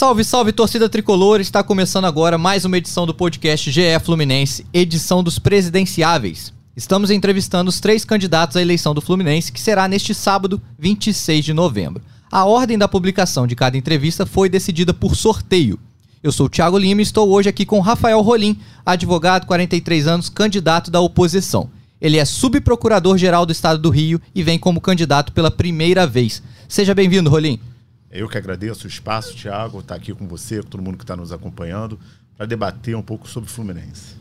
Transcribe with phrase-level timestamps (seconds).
[0.00, 1.42] Salve, salve, torcida tricolor!
[1.42, 6.54] Está começando agora mais uma edição do podcast GE Fluminense, edição dos presidenciáveis.
[6.74, 11.52] Estamos entrevistando os três candidatos à eleição do Fluminense, que será neste sábado, 26 de
[11.52, 12.02] novembro.
[12.32, 15.78] A ordem da publicação de cada entrevista foi decidida por sorteio.
[16.22, 20.30] Eu sou o Thiago Lima e estou hoje aqui com Rafael Rolim, advogado, 43 anos,
[20.30, 21.68] candidato da oposição.
[22.00, 26.42] Ele é subprocurador-geral do Estado do Rio e vem como candidato pela primeira vez.
[26.66, 27.60] Seja bem-vindo, Rolim.
[28.10, 31.14] Eu que agradeço o espaço, Thiago, estar aqui com você, com todo mundo que está
[31.14, 31.96] nos acompanhando,
[32.36, 34.16] para debater um pouco sobre o Fluminense.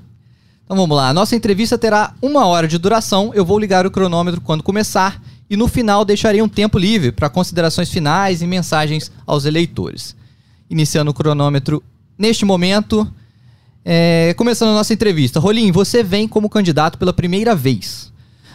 [0.64, 3.32] Então vamos lá, a nossa entrevista terá uma hora de duração.
[3.34, 7.28] Eu vou ligar o cronômetro quando começar e no final deixarei um tempo livre para
[7.32, 10.16] considerações finais e mensagens aos eleitores.
[10.70, 11.82] Iniciando o cronômetro
[12.16, 13.12] neste momento,
[13.84, 15.40] é, começando a nossa entrevista.
[15.40, 18.14] Rolim, você vem como candidato pela primeira vez.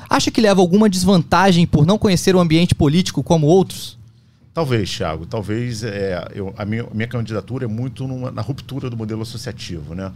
[0.08, 3.98] Acha que leva alguma desvantagem por não conhecer o ambiente político como outros?
[4.54, 5.26] Talvez, Thiago.
[5.26, 9.96] Talvez é, eu, a minha, minha candidatura é muito numa, na ruptura do modelo associativo,
[9.96, 10.12] né?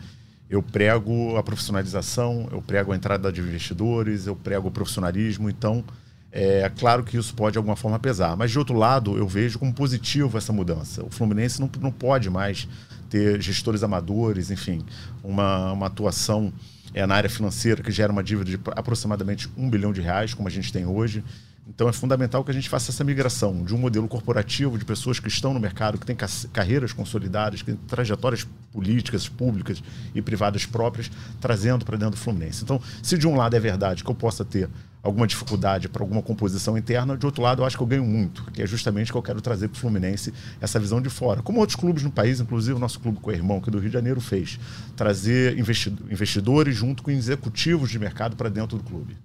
[0.49, 5.51] Eu prego a profissionalização, eu prego a entrada de investidores, eu prego o profissionalismo.
[5.51, 5.85] Então,
[6.31, 8.37] é claro que isso pode de alguma forma pesar.
[8.37, 11.05] Mas, de outro lado, eu vejo como positivo essa mudança.
[11.05, 12.69] O Fluminense não, não pode mais
[13.11, 14.85] ter gestores amadores, enfim,
[15.23, 16.53] uma, uma atuação
[16.95, 20.49] é, na área financeira que gera uma dívida de aproximadamente um bilhão de reais, como
[20.49, 21.25] a gente tem hoje.
[21.69, 25.21] Então é fundamental que a gente faça essa migração de um modelo corporativo de pessoas
[25.21, 26.17] que estão no mercado, que têm
[26.53, 29.83] carreiras consolidadas, que têm trajetórias políticas, públicas
[30.15, 31.11] e privadas próprias,
[31.41, 32.65] trazendo para dentro do Fluminense.
[32.65, 34.69] Então, se de um lado é verdade que eu possa ter
[35.03, 38.45] alguma dificuldade para alguma composição interna, de outro lado eu acho que eu ganho muito,
[38.51, 41.43] que é justamente que eu quero trazer para o Fluminense essa visão de fora.
[41.43, 43.79] Como outros clubes no país, inclusive o nosso clube com o irmão, que é do
[43.79, 44.59] Rio de Janeiro, fez.
[44.97, 49.17] Trazer investidores junto com executivos de mercado para dentro do clube.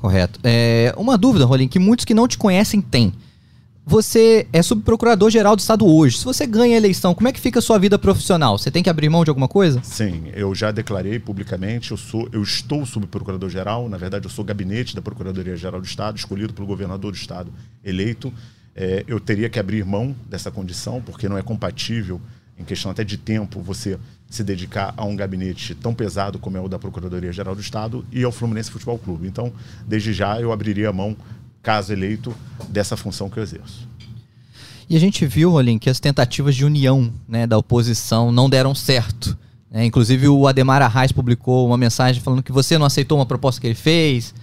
[0.00, 0.38] Correto.
[0.44, 3.12] É, uma dúvida, Rolim, que muitos que não te conhecem têm.
[3.84, 6.18] Você é subprocurador-geral do Estado hoje.
[6.18, 8.58] Se você ganha a eleição, como é que fica a sua vida profissional?
[8.58, 9.80] Você tem que abrir mão de alguma coisa?
[9.82, 14.94] Sim, eu já declarei publicamente, eu, sou, eu estou subprocurador-geral, na verdade eu sou gabinete
[14.94, 17.50] da Procuradoria-Geral do Estado, escolhido pelo governador do Estado
[17.82, 18.30] eleito.
[18.76, 22.20] É, eu teria que abrir mão dessa condição, porque não é compatível,
[22.58, 26.60] em questão até de tempo, você se dedicar a um gabinete tão pesado como é
[26.60, 29.26] o da Procuradoria-Geral do Estado e ao Fluminense Futebol Clube.
[29.26, 29.52] Então,
[29.86, 31.16] desde já, eu abriria a mão,
[31.62, 32.34] caso eleito,
[32.68, 33.88] dessa função que eu exerço.
[34.88, 38.74] E a gente viu, Rolim, que as tentativas de união né, da oposição não deram
[38.74, 39.36] certo.
[39.70, 43.60] É, inclusive, o Ademar Arraes publicou uma mensagem falando que você não aceitou uma proposta
[43.60, 44.34] que ele fez,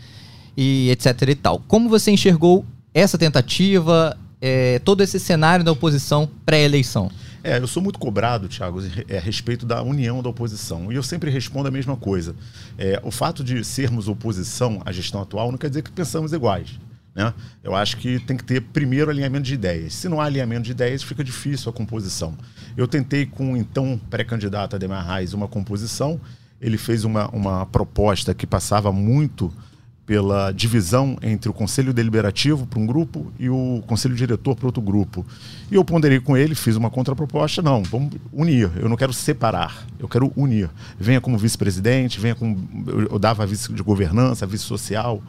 [0.55, 1.59] e etc e tal.
[1.67, 7.09] Como você enxergou essa tentativa, é, todo esse cenário da oposição pré-eleição?
[7.45, 10.91] É, eu sou muito cobrado, Thiago, é, a respeito da união da oposição.
[10.91, 12.35] E eu sempre respondo a mesma coisa.
[12.75, 16.79] É, o fato de sermos oposição à gestão atual não quer dizer que pensamos iguais.
[17.13, 17.31] Né?
[17.63, 19.93] Eu acho que tem que ter primeiro alinhamento de ideias.
[19.93, 22.35] Se não há alinhamento de ideias, fica difícil a composição.
[22.75, 26.19] Eu tentei com o então pré-candidato Ademar Reis uma composição.
[26.59, 29.53] Ele fez uma, uma proposta que passava muito
[30.05, 34.81] pela divisão entre o conselho deliberativo para um grupo e o conselho diretor para outro
[34.81, 35.25] grupo.
[35.71, 39.85] E eu ponderei com ele, fiz uma contraproposta, não, vamos unir, eu não quero separar,
[39.99, 40.69] eu quero unir.
[40.99, 42.69] Venha como vice-presidente, venha como...
[43.09, 45.23] Eu dava vice de governança, vice social,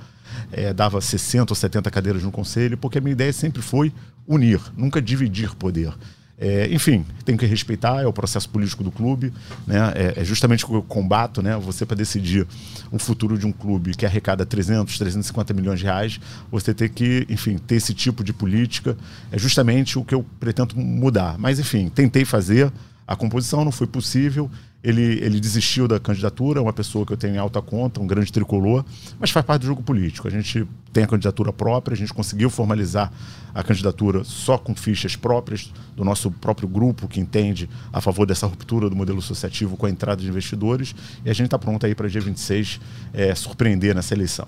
[0.53, 3.92] é, dava 60 ou 70 cadeiras no conselho, porque a minha ideia sempre foi
[4.28, 5.92] unir, nunca dividir poder.
[6.38, 9.32] É, enfim, tem que respeitar, é o processo político do clube,
[9.66, 9.92] né?
[9.94, 11.56] é, é justamente o que eu combato, né?
[11.56, 12.47] você para decidir
[12.91, 16.20] o futuro de um clube que arrecada 300, 350 milhões de reais,
[16.50, 18.98] você tem que, enfim, ter esse tipo de política,
[19.32, 21.38] é justamente o que eu pretendo mudar.
[21.38, 22.70] Mas, enfim, tentei fazer,
[23.06, 24.50] a composição não foi possível,
[24.82, 28.32] ele, ele desistiu da candidatura, uma pessoa que eu tenho em alta conta, um grande
[28.32, 28.84] tricolor,
[29.18, 30.28] mas faz parte do jogo político.
[30.28, 33.12] A gente tem a candidatura própria, a gente conseguiu formalizar
[33.54, 38.46] a candidatura só com fichas próprias do nosso próprio grupo que entende a favor dessa
[38.46, 40.94] ruptura do modelo associativo com a entrada de investidores
[41.24, 42.80] e a gente está pronto aí para dia 26
[43.12, 44.46] é, surpreender nessa eleição.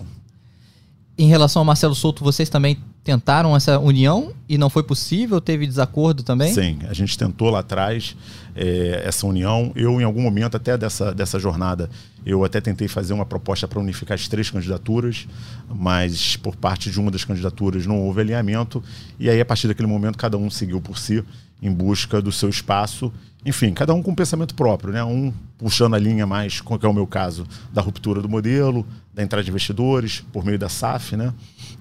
[1.19, 5.41] Em relação ao Marcelo Souto, vocês também tentaram essa união e não foi possível?
[5.41, 6.53] Teve desacordo também?
[6.53, 8.15] Sim, a gente tentou lá atrás
[8.55, 9.73] é, essa união.
[9.75, 11.89] Eu, em algum momento até dessa, dessa jornada,
[12.25, 15.27] eu até tentei fazer uma proposta para unificar as três candidaturas,
[15.67, 18.81] mas por parte de uma das candidaturas não houve alinhamento.
[19.19, 21.21] E aí, a partir daquele momento, cada um seguiu por si
[21.61, 23.11] em busca do seu espaço.
[23.45, 25.03] Enfim, cada um com um pensamento próprio, né?
[25.03, 29.23] Um puxando a linha mais, como é o meu caso, da ruptura do modelo, da
[29.23, 31.33] entrada de investidores por meio da SAF, né?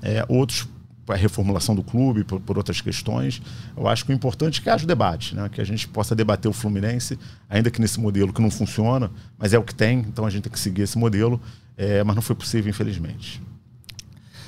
[0.02, 0.68] É, outros
[1.12, 3.40] a reformulação do clube, por, por, outras questões.
[3.76, 5.48] Eu acho que o importante é que haja o debate, né?
[5.48, 9.54] que a gente possa debater o Fluminense, ainda que nesse modelo que não funciona, mas
[9.54, 11.40] é o que tem, então a gente tem que seguir esse modelo,
[11.76, 13.40] é, mas não foi possível, infelizmente.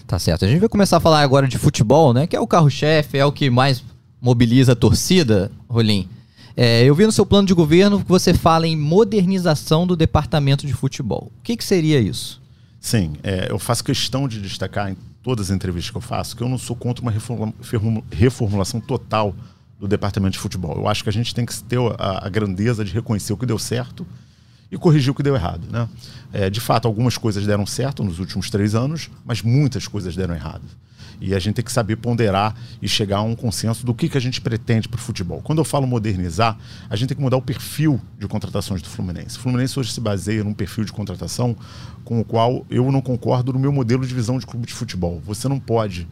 [0.07, 0.45] Tá certo.
[0.45, 2.27] A gente vai começar a falar agora de futebol, né?
[2.27, 3.85] Que é o carro-chefe, é o que mais
[4.21, 6.09] mobiliza a torcida, Rolim.
[6.57, 10.67] É, eu vi no seu plano de governo que você fala em modernização do departamento
[10.67, 11.31] de futebol.
[11.39, 12.41] O que, que seria isso?
[12.81, 16.43] Sim, é, eu faço questão de destacar em todas as entrevistas que eu faço que
[16.43, 17.13] eu não sou contra uma
[18.11, 19.35] reformulação total
[19.79, 20.77] do departamento de futebol.
[20.77, 23.47] Eu acho que a gente tem que ter a, a grandeza de reconhecer o que
[23.47, 24.07] deu certo
[24.71, 25.63] e corrigir o que deu errado.
[25.71, 25.89] Né?
[26.33, 30.35] É, de fato, algumas coisas deram certo nos últimos três anos, mas muitas coisas deram
[30.35, 30.65] errado.
[31.21, 34.17] E a gente tem que saber ponderar e chegar a um consenso do que, que
[34.17, 35.41] a gente pretende para o futebol.
[35.43, 36.59] Quando eu falo modernizar,
[36.89, 39.37] a gente tem que mudar o perfil de contratações do Fluminense.
[39.37, 41.55] O Fluminense hoje se baseia num perfil de contratação
[42.05, 45.21] com o qual eu não concordo no meu modelo de visão de clube de futebol.
[45.25, 46.09] Você não pode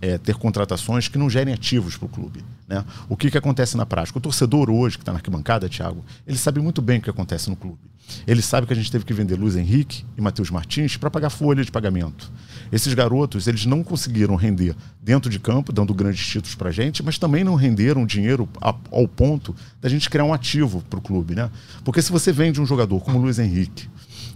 [0.00, 2.44] é, ter contratações que não gerem ativos para o clube.
[2.68, 2.84] Né?
[3.08, 4.18] O que, que acontece na prática?
[4.18, 7.50] O torcedor hoje, que está na arquibancada, Thiago, ele sabe muito bem o que acontece
[7.50, 7.78] no clube.
[8.26, 11.30] Ele sabe que a gente teve que vender Luiz Henrique e Matheus Martins para pagar
[11.30, 12.30] folha de pagamento.
[12.72, 17.02] Esses garotos, eles não conseguiram render dentro de campo, dando grandes títulos para a gente,
[17.02, 18.48] mas também não renderam dinheiro
[18.90, 21.34] ao ponto da gente criar um ativo para o clube.
[21.34, 21.50] Né?
[21.84, 23.88] Porque se você vende um jogador como Luiz Henrique,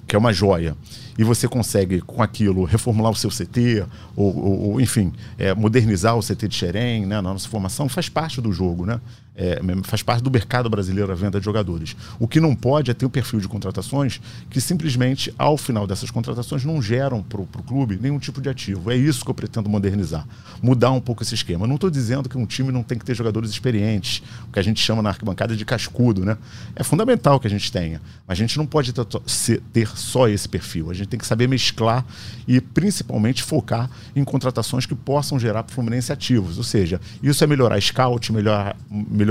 [0.06, 0.76] que é uma joia,
[1.18, 3.84] e você consegue, com aquilo, reformular o seu CT,
[4.16, 8.08] ou, ou, ou enfim, é, modernizar o CT de Xerém, né, na nossa formação, faz
[8.08, 9.00] parte do jogo, né?
[9.36, 11.96] É, faz parte do mercado brasileiro a venda de jogadores.
[12.20, 16.10] O que não pode é ter um perfil de contratações que simplesmente, ao final dessas
[16.10, 18.92] contratações, não geram para o clube nenhum tipo de ativo.
[18.92, 20.25] É isso que eu pretendo modernizar.
[20.62, 21.66] Mudar um pouco esse esquema.
[21.66, 24.62] Não estou dizendo que um time não tem que ter jogadores experientes, o que a
[24.62, 26.38] gente chama na arquibancada de cascudo, né?
[26.76, 28.00] É fundamental que a gente tenha.
[28.26, 30.90] Mas a gente não pode ter, só esse perfil.
[30.90, 32.04] A gente tem que saber mesclar
[32.46, 36.56] e, principalmente, focar em contratações que possam gerar para o Fluminense ativos.
[36.56, 38.76] Ou seja, isso é melhorar scout, melhorar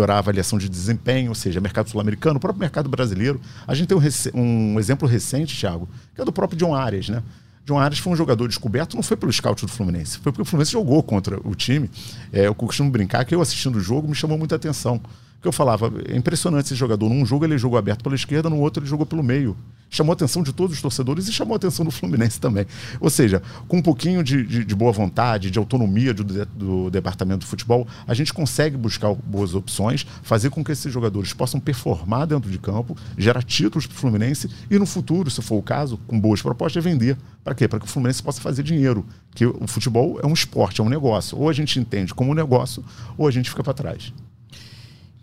[0.02, 3.40] a avaliação de desempenho, ou seja, mercado sul-americano, o próprio mercado brasileiro.
[3.68, 7.22] A gente tem um, um exemplo recente, Thiago, que é do próprio John Arias, né?
[7.66, 10.46] John Arias foi um jogador descoberto, não foi pelo scout do Fluminense, foi porque o
[10.46, 11.90] Fluminense jogou contra o time.
[12.32, 15.00] É, eu costumo brincar que eu assistindo o jogo me chamou muita atenção.
[15.44, 17.10] Porque eu falava, é impressionante esse jogador.
[17.10, 19.58] Num jogo ele jogou aberto pela esquerda, no outro ele jogou pelo meio
[19.94, 22.66] chamou a atenção de todos os torcedores e chamou a atenção do Fluminense também.
[23.00, 27.42] Ou seja, com um pouquinho de, de, de boa vontade, de autonomia do, do, departamento
[27.42, 32.26] de futebol, a gente consegue buscar boas opções, fazer com que esses jogadores possam performar
[32.26, 36.00] dentro de campo, gerar títulos para o Fluminense e no futuro, se for o caso,
[36.08, 37.16] com boas propostas, vender.
[37.44, 37.68] Para quê?
[37.68, 39.06] Para que o Fluminense possa fazer dinheiro.
[39.36, 41.38] Que o futebol é um esporte, é um negócio.
[41.38, 42.84] Ou a gente entende como um negócio,
[43.18, 44.12] ou a gente fica para trás.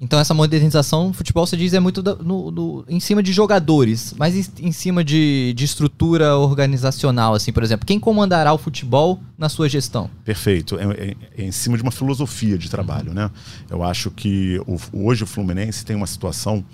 [0.01, 4.15] Então essa modernização no futebol, você diz, é muito do, no, em cima de jogadores,
[4.17, 7.87] mas em, em cima de, de, estrutura organizacional, assim, por exemplo.
[7.87, 10.09] Quem comandará o futebol na sua gestão?
[10.25, 10.79] Perfeito.
[10.79, 13.31] É, é, é em cima de uma filosofia de trabalho, né?
[13.69, 16.65] Eu acho que o, hoje o Fluminense tem uma situação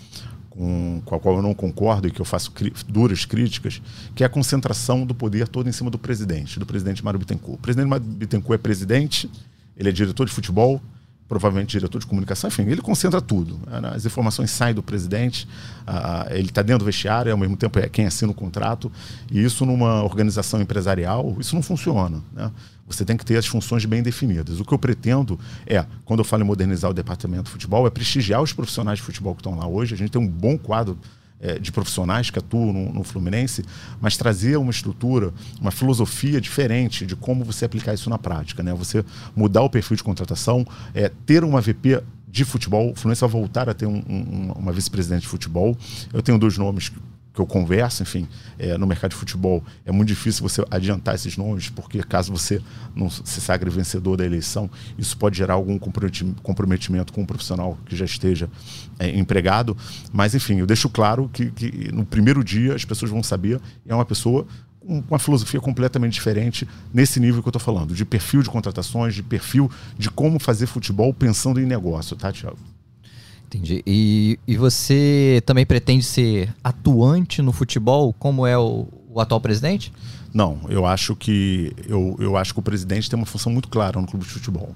[0.49, 2.53] com, a qual eu não concordo e que eu faço
[2.89, 3.83] duras críticas,
[4.15, 7.59] que é a concentração do poder todo em cima do presidente, do presidente Mário Bittencourt.
[7.59, 9.29] O presidente Mário Bittencourt é presidente,
[9.77, 10.81] ele é diretor de futebol,
[11.29, 13.59] provavelmente diretor de comunicação, enfim, ele concentra tudo.
[13.67, 13.91] Né?
[13.95, 15.49] As informações saem do presidente,
[16.31, 18.91] ele está dentro do vestiário, ao mesmo tempo é quem assina o contrato,
[19.31, 22.23] e isso numa organização empresarial, isso não funciona.
[22.33, 22.51] Né?
[22.87, 24.61] Você tem que ter as funções bem definidas.
[24.61, 27.91] O que eu pretendo é, quando eu falo em modernizar o departamento de futebol, é
[27.91, 29.95] prestigiar os profissionais de futebol que estão lá hoje.
[29.95, 30.97] A gente tem um bom quadro
[31.41, 33.65] é, de profissionais que atuam no, no, Fluminense,
[34.01, 38.63] mas trazer uma estrutura, uma filosofia diferente de como você aplicar isso na prática.
[38.63, 38.73] Né?
[38.75, 39.05] Você
[39.35, 42.91] mudar o perfil de contratação, é, ter uma VP de futebol.
[42.93, 45.77] O Fluminense vai voltar a ter um, um, uma vice-presidente de futebol.
[46.13, 46.91] Eu tenho dois nomes
[47.37, 48.27] que eu converso, enfim,
[48.59, 52.63] é, no mercado de futebol é muito difícil você adiantar esses nomes, porque caso você
[52.95, 57.95] não se sagre vencedor da eleição, isso pode gerar algum comprometimento com um profissional que
[57.95, 58.49] já esteja
[58.99, 59.77] é, empregado.
[60.11, 63.95] Mas, enfim, eu deixo claro que, que no primeiro dia as pessoas vão saber, é
[63.95, 64.47] uma pessoa
[64.81, 69.15] com uma filosofia completamente diferente nesse nível que eu estou falando, de perfil de contratações,
[69.15, 72.76] de perfil de como fazer futebol pensando em negócio, tá, Tiago?
[73.57, 73.83] Entendi.
[73.87, 79.93] E, e você também pretende ser atuante no futebol, como é o, o atual presidente?
[80.33, 83.99] Não, eu acho que eu, eu acho que o presidente tem uma função muito clara
[83.99, 84.75] no clube de futebol.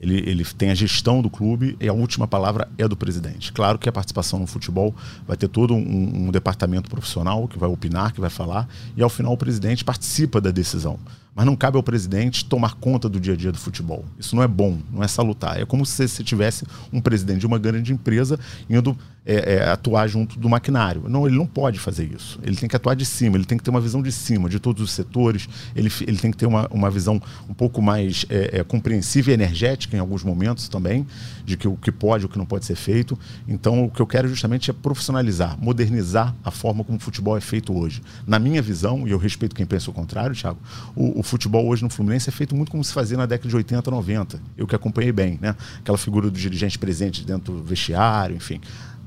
[0.00, 3.52] Ele, ele tem a gestão do clube e a última palavra é do presidente.
[3.52, 4.94] Claro que a participação no futebol
[5.26, 9.10] vai ter todo um, um departamento profissional que vai opinar, que vai falar, e ao
[9.10, 10.98] final o presidente participa da decisão.
[11.34, 14.04] Mas não cabe ao presidente tomar conta do dia a dia do futebol.
[14.18, 15.60] Isso não é bom, não é salutar.
[15.60, 20.08] É como se você tivesse um presidente de uma grande empresa indo é, é, atuar
[20.08, 21.04] junto do maquinário.
[21.08, 22.38] Não, ele não pode fazer isso.
[22.42, 24.58] Ele tem que atuar de cima, ele tem que ter uma visão de cima, de
[24.58, 25.48] todos os setores.
[25.76, 29.34] Ele, ele tem que ter uma, uma visão um pouco mais é, é compreensiva e
[29.34, 31.06] energética em alguns momentos também,
[31.44, 33.18] de que o que pode e o que não pode ser feito.
[33.46, 37.40] Então, o que eu quero justamente é profissionalizar, modernizar a forma como o futebol é
[37.40, 38.02] feito hoje.
[38.26, 40.58] Na minha visão, e eu respeito quem pensa o contrário, Thiago,
[40.96, 43.56] o, o futebol hoje no Fluminense é feito muito como se fazia na década de
[43.56, 44.40] 80, 90.
[44.56, 45.54] Eu que acompanhei bem, né?
[45.78, 48.60] Aquela figura do dirigente presente dentro do vestiário, enfim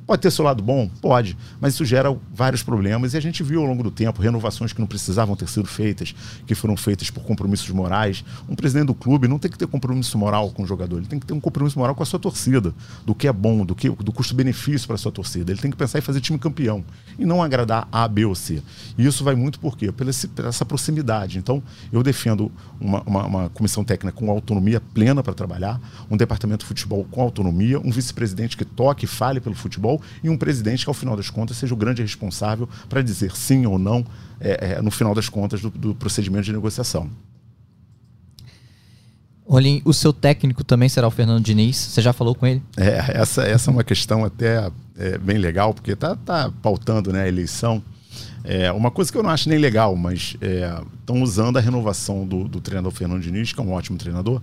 [0.06, 0.90] Pode ter seu lado bom?
[1.02, 4.74] Pode, mas isso gera vários problemas e a gente viu ao longo do tempo renovações
[4.74, 6.14] que não precisavam ter sido feitas,
[6.46, 8.24] que foram feitas por compromissos morais.
[8.50, 11.20] Um presidente do clube não tem que ter compromisso moral com o jogador, ele tem
[11.20, 12.74] que ter um compromisso moral com a sua torcida,
[13.06, 15.52] do que é bom, do que do custo-benefício para a sua torcida.
[15.52, 16.84] Ele tem que pensar em fazer time campeão
[17.18, 18.62] e não agradar A, B ou C.
[18.98, 19.92] E isso vai muito por quê?
[19.92, 21.38] Pela, essa proximidade.
[21.38, 25.80] Então, eu defendo uma, uma, uma comissão técnica com autonomia plena para trabalhar,
[26.12, 29.93] um departamento de futebol com autonomia, um vice-presidente que toque e fale pelo futebol
[30.24, 33.66] e um presidente que, ao final das contas, seja o grande responsável para dizer sim
[33.66, 34.06] ou não,
[34.40, 37.10] é, é, no final das contas, do, do procedimento de negociação.
[39.46, 41.76] Olim, o seu técnico também será o Fernando Diniz.
[41.76, 42.62] Você já falou com ele?
[42.78, 47.24] É, essa, essa é uma questão até é, bem legal, porque tá, tá pautando né,
[47.24, 47.84] a eleição.
[48.44, 50.36] É, uma coisa que eu não acho nem legal, mas
[51.00, 54.42] estão é, usando a renovação do, do, treinador Fernando Diniz, que é um ótimo treinador,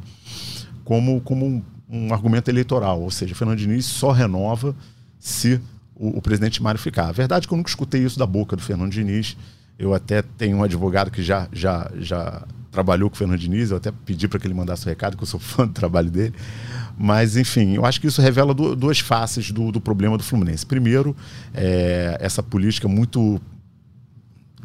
[0.85, 3.01] como, como um, um argumento eleitoral.
[3.01, 4.75] Ou seja, o Fernando Diniz só renova
[5.21, 5.61] se
[5.95, 7.09] o, o, presidente Mário ficar.
[7.09, 9.37] A verdade é que eu nunca escutei isso da boca do Fernando Diniz.
[9.79, 13.77] Eu até tenho um advogado que já, já, já trabalhou com o Fernando Diniz, eu
[13.77, 16.35] até pedi para que ele mandasse o recado, que eu sou fã do trabalho dele.
[16.99, 20.67] Mas, enfim, eu acho que isso revela duas faces do, do problema do Fluminense.
[20.67, 21.17] Primeiro,
[21.55, 23.41] é, essa política muito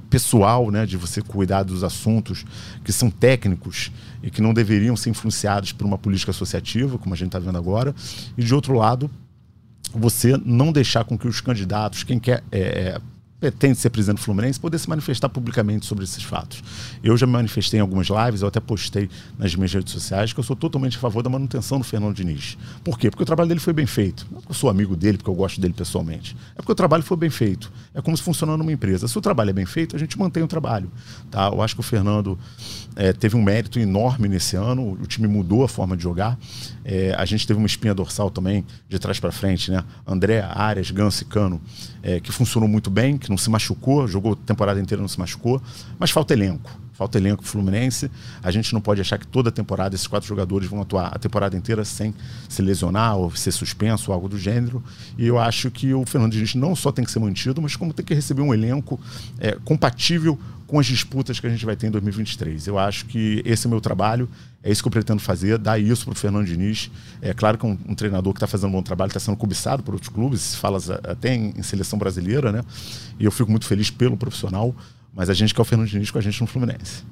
[0.09, 2.45] pessoal, né, de você cuidar dos assuntos
[2.83, 7.17] que são técnicos e que não deveriam ser influenciados por uma política associativa, como a
[7.17, 7.95] gente está vendo agora.
[8.37, 9.09] E, de outro lado,
[9.99, 13.01] você não deixar com que os candidatos, quem quer é, é,
[13.39, 16.63] pretende ser presidente do Fluminense, poder se manifestar publicamente sobre esses fatos.
[17.03, 20.39] Eu já me manifestei em algumas lives, eu até postei nas minhas redes sociais que
[20.39, 22.57] eu sou totalmente a favor da manutenção do Fernando Diniz.
[22.83, 23.09] Por quê?
[23.09, 24.25] Porque o trabalho dele foi bem feito.
[24.31, 26.35] Não porque eu sou amigo dele, porque eu gosto dele pessoalmente.
[26.53, 27.71] É porque o trabalho foi bem feito.
[27.93, 29.07] É como se funcionando numa empresa.
[29.07, 30.89] Se o trabalho é bem feito, a gente mantém o trabalho.
[31.29, 31.47] Tá?
[31.47, 32.39] Eu acho que o Fernando
[32.95, 36.37] é, teve um mérito enorme nesse ano, o time mudou a forma de jogar.
[36.83, 39.83] É, a gente teve uma espinha dorsal também, de trás para frente, né?
[40.07, 41.61] André, Arias, Ganso e Cano,
[42.01, 45.19] é, que funcionou muito bem, que não se machucou, jogou a temporada inteira não se
[45.19, 45.61] machucou,
[45.99, 46.71] mas falta elenco.
[46.93, 48.09] Falta elenco Fluminense.
[48.41, 51.57] A gente não pode achar que toda temporada esses quatro jogadores vão atuar a temporada
[51.57, 52.13] inteira sem
[52.47, 54.81] se lesionar ou ser suspenso ou algo do gênero.
[55.17, 57.91] E eu acho que o Fernando Diniz não só tem que ser mantido, mas como
[57.91, 58.97] tem que receber um elenco
[59.39, 62.65] é, compatível com as disputas que a gente vai ter em 2023.
[62.67, 64.29] Eu acho que esse é o meu trabalho,
[64.65, 66.89] é isso que eu pretendo fazer, dar isso para o Fernando Diniz.
[67.21, 69.37] É claro que é um, um treinador que está fazendo um bom trabalho, está sendo
[69.37, 72.63] cobiçado por outros clubes, fala até em, em, seleção brasileira, né?
[73.19, 74.75] E eu fico muito feliz pelo profissional,
[75.13, 77.03] mas a gente quer o Fernando Diniz com a gente no Fluminense.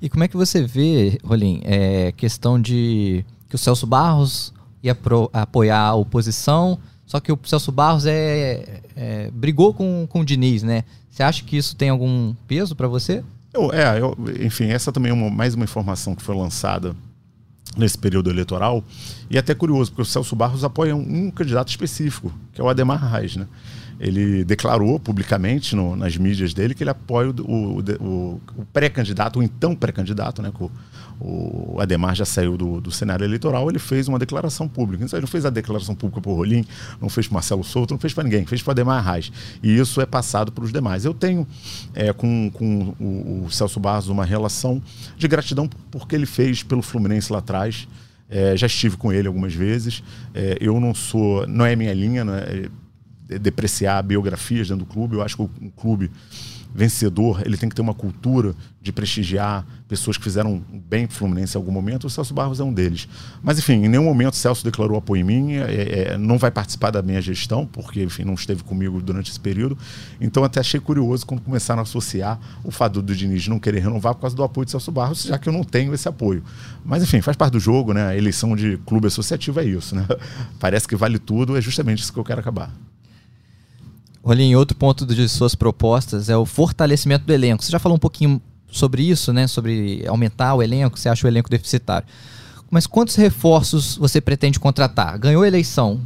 [0.00, 4.94] E como é que você vê, Rolim, é, questão de que o Celso Barros ia
[4.94, 10.24] pro, apoiar a oposição, só que o Celso Barros é, é, brigou com, com o
[10.24, 10.84] Diniz, né?
[11.10, 13.24] Você acha que isso tem algum peso para você?
[13.52, 16.94] Eu, é, eu, enfim, essa também é uma, mais uma informação que foi lançada
[17.76, 18.84] nesse período eleitoral.
[19.28, 22.64] E é até curioso, porque o Celso Barros apoia um, um candidato específico, que é
[22.64, 23.46] o Ademar Reis, né?
[23.98, 29.38] Ele declarou publicamente no, nas mídias dele que ele apoia o, o, o, o pré-candidato,
[29.38, 30.50] o então pré-candidato, né?
[31.20, 35.04] O Ademar já saiu do, do cenário eleitoral, ele fez uma declaração pública.
[35.04, 36.64] Ele não fez a declaração pública para o Rolim,
[37.00, 39.30] não fez para Marcelo Souto, não fez para ninguém, fez para Ademar Reis.
[39.62, 41.04] E isso é passado para os demais.
[41.04, 41.46] Eu tenho
[41.94, 44.82] é, com, com o, o, Celso Barros uma relação
[45.16, 47.86] de gratidão porque ele fez pelo Fluminense lá atrás.
[48.28, 50.02] É, já estive com ele algumas vezes.
[50.32, 52.68] É, eu não sou, não é minha linha, é,
[53.34, 55.16] é depreciar biografias dentro do clube.
[55.16, 56.10] Eu acho que o, o clube
[56.74, 61.16] vencedor, ele tem que ter uma cultura de prestigiar pessoas que fizeram bem para o
[61.16, 62.06] Fluminense em algum momento.
[62.06, 63.08] O Celso Barros é um deles.
[63.42, 66.50] Mas, enfim, em nenhum momento o Celso declarou apoio em mim, é, é, não vai
[66.50, 69.76] participar da minha gestão, porque, enfim, não esteve comigo durante esse período.
[70.20, 74.14] Então, até achei curioso quando começaram a associar o fato do Diniz não querer renovar
[74.14, 76.42] por causa do apoio de Celso Barros, já que eu não tenho esse apoio.
[76.84, 78.06] Mas, enfim, faz parte do jogo, né?
[78.06, 80.06] A eleição de clube associativo é isso, né?
[80.58, 82.72] Parece que vale tudo, é justamente isso que eu quero acabar.
[84.22, 87.64] Rolim, outro ponto de suas propostas é o fortalecimento do elenco.
[87.64, 89.46] Você já falou um pouquinho sobre isso, né?
[89.46, 92.06] Sobre aumentar o elenco, você acha o elenco deficitário.
[92.70, 95.18] Mas quantos reforços você pretende contratar?
[95.18, 96.00] Ganhou a eleição.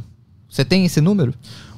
[0.49, 1.33] Você tem esse número?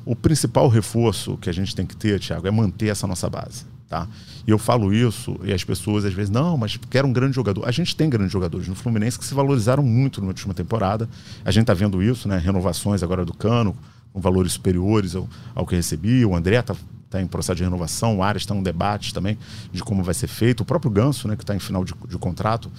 [0.05, 3.65] O principal reforço que a gente tem que ter, Thiago, é manter essa nossa base.
[3.89, 4.07] Tá?
[4.45, 7.65] E eu falo isso e as pessoas às vezes, não, mas quero um grande jogador.
[7.65, 11.09] A gente tem grandes jogadores no Fluminense que se valorizaram muito na última temporada.
[11.43, 12.37] A gente está vendo isso, né?
[12.37, 13.75] Renovações agora do Cano,
[14.17, 16.25] com valores superiores ao, ao que recebi.
[16.25, 16.75] O André está
[17.07, 19.37] tá em processo de renovação, o Ares está em um debate também
[19.71, 20.61] de como vai ser feito.
[20.61, 22.69] O próprio Ganso, né, que está em final de, de contrato,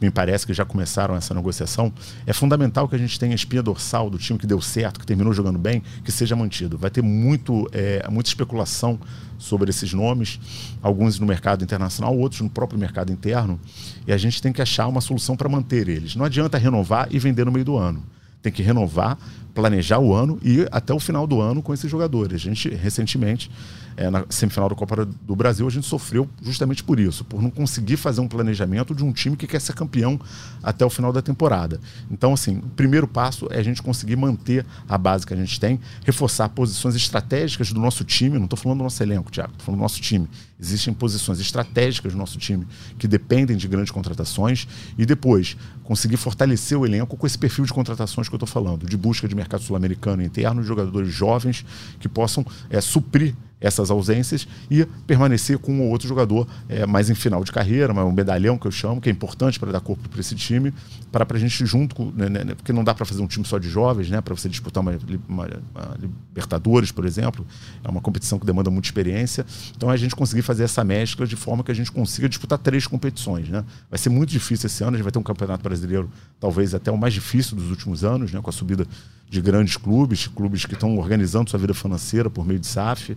[0.00, 1.92] me parece que já começaram essa negociação.
[2.24, 5.06] É fundamental que a gente tenha a espinha dorsal do time que deu certo, que
[5.06, 6.78] terminou jogando bem, que seja mantido.
[6.78, 8.98] Vai ter muito, é, muita especulação
[9.36, 10.38] sobre esses nomes,
[10.80, 13.58] alguns no mercado internacional, outros no próprio mercado interno,
[14.06, 16.14] e a gente tem que achar uma solução para manter eles.
[16.14, 18.02] Não adianta renovar e vender no meio do ano.
[18.40, 19.18] Tem que renovar
[19.54, 22.34] planejar o ano e até o final do ano com esses jogadores.
[22.34, 23.50] A gente, recentemente,
[23.96, 27.50] é, na semifinal da Copa do Brasil, a gente sofreu justamente por isso, por não
[27.50, 30.18] conseguir fazer um planejamento de um time que quer ser campeão
[30.62, 31.80] até o final da temporada.
[32.10, 35.60] Então, assim, o primeiro passo é a gente conseguir manter a base que a gente
[35.60, 38.36] tem, reforçar posições estratégicas do nosso time.
[38.36, 40.28] Não estou falando do nosso elenco, Tiago, estou falando do nosso time.
[40.58, 42.66] Existem posições estratégicas do nosso time
[42.98, 44.66] que dependem de grandes contratações
[44.98, 48.86] e depois conseguir fortalecer o elenco com esse perfil de contratações que eu estou falando,
[48.86, 51.64] de busca de mercado sul-americano interno, jogadores jovens
[52.00, 53.34] que possam é, suprir
[53.64, 58.12] essas ausências e permanecer com um outro jogador é, mais em final de carreira, um
[58.12, 60.70] medalhão que eu chamo, que é importante para dar corpo para esse time,
[61.10, 62.10] para a gente junto com.
[62.10, 64.20] Né, né, porque não dá para fazer um time só de jovens, né?
[64.20, 64.92] Para você disputar uma,
[65.26, 67.46] uma, uma, Libertadores, por exemplo,
[67.82, 69.46] é uma competição que demanda muita experiência.
[69.74, 72.86] Então a gente conseguir fazer essa mescla de forma que a gente consiga disputar três
[72.86, 73.64] competições, né?
[73.88, 76.90] Vai ser muito difícil esse ano, a gente vai ter um campeonato brasileiro, talvez até
[76.90, 78.40] o mais difícil dos últimos anos, né?
[78.42, 78.86] Com a subida
[79.34, 83.16] de grandes clubes, clubes que estão organizando sua vida financeira por meio de SAF.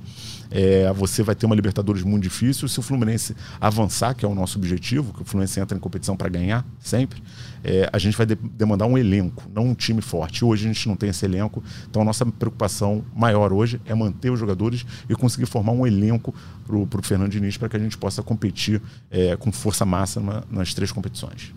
[0.50, 2.68] É, você vai ter uma Libertadores muito difícil.
[2.68, 6.18] Se o Fluminense avançar, que é o nosso objetivo, que o Fluminense entra em competição
[6.18, 7.22] para ganhar sempre,
[7.64, 10.44] é, a gente vai de demandar um elenco, não um time forte.
[10.44, 14.32] Hoje a gente não tem esse elenco, então a nossa preocupação maior hoje é manter
[14.32, 16.34] os jogadores e conseguir formar um elenco
[16.66, 18.82] para o Fernando Diniz para que a gente possa competir
[19.12, 21.54] é, com força máxima nas três competições.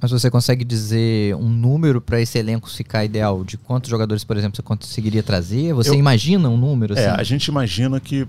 [0.00, 3.44] Mas você consegue dizer um número para esse elenco ficar ideal?
[3.44, 5.72] De quantos jogadores, por exemplo, você conseguiria trazer?
[5.74, 6.94] Você Eu, imagina um número?
[6.94, 7.16] É, assim?
[7.16, 8.26] É, a gente imagina que,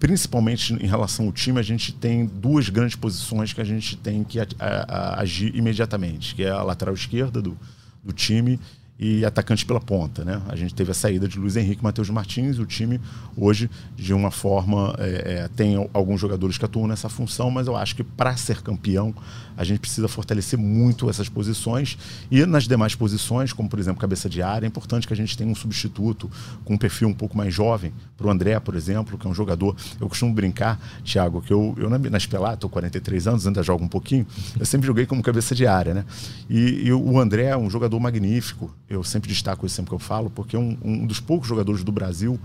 [0.00, 4.24] principalmente em relação ao time, a gente tem duas grandes posições que a gente tem
[4.24, 7.56] que a, a, agir imediatamente, que é a lateral esquerda do,
[8.02, 8.58] do time
[8.98, 10.24] e atacante pela ponta.
[10.24, 10.42] Né?
[10.48, 12.58] A gente teve a saída de Luiz Henrique e Matheus Martins.
[12.58, 13.00] O time,
[13.36, 17.76] hoje, de uma forma, é, é, tem alguns jogadores que atuam nessa função, mas eu
[17.76, 19.14] acho que para ser campeão,
[19.58, 21.98] a gente precisa fortalecer muito essas posições.
[22.30, 25.36] E nas demais posições, como por exemplo cabeça de área, é importante que a gente
[25.36, 26.30] tenha um substituto
[26.64, 27.92] com um perfil um pouco mais jovem.
[28.16, 29.74] Para o André, por exemplo, que é um jogador.
[30.00, 33.88] Eu costumo brincar, Thiago, que eu, eu na Espelá, estou 43 anos, ainda jogo um
[33.88, 34.24] pouquinho.
[34.58, 36.04] Eu sempre joguei como cabeça de área, né?
[36.48, 38.72] E, e o André é um jogador magnífico.
[38.88, 41.82] Eu sempre destaco isso sempre que eu falo, porque é um, um dos poucos jogadores
[41.82, 42.38] do Brasil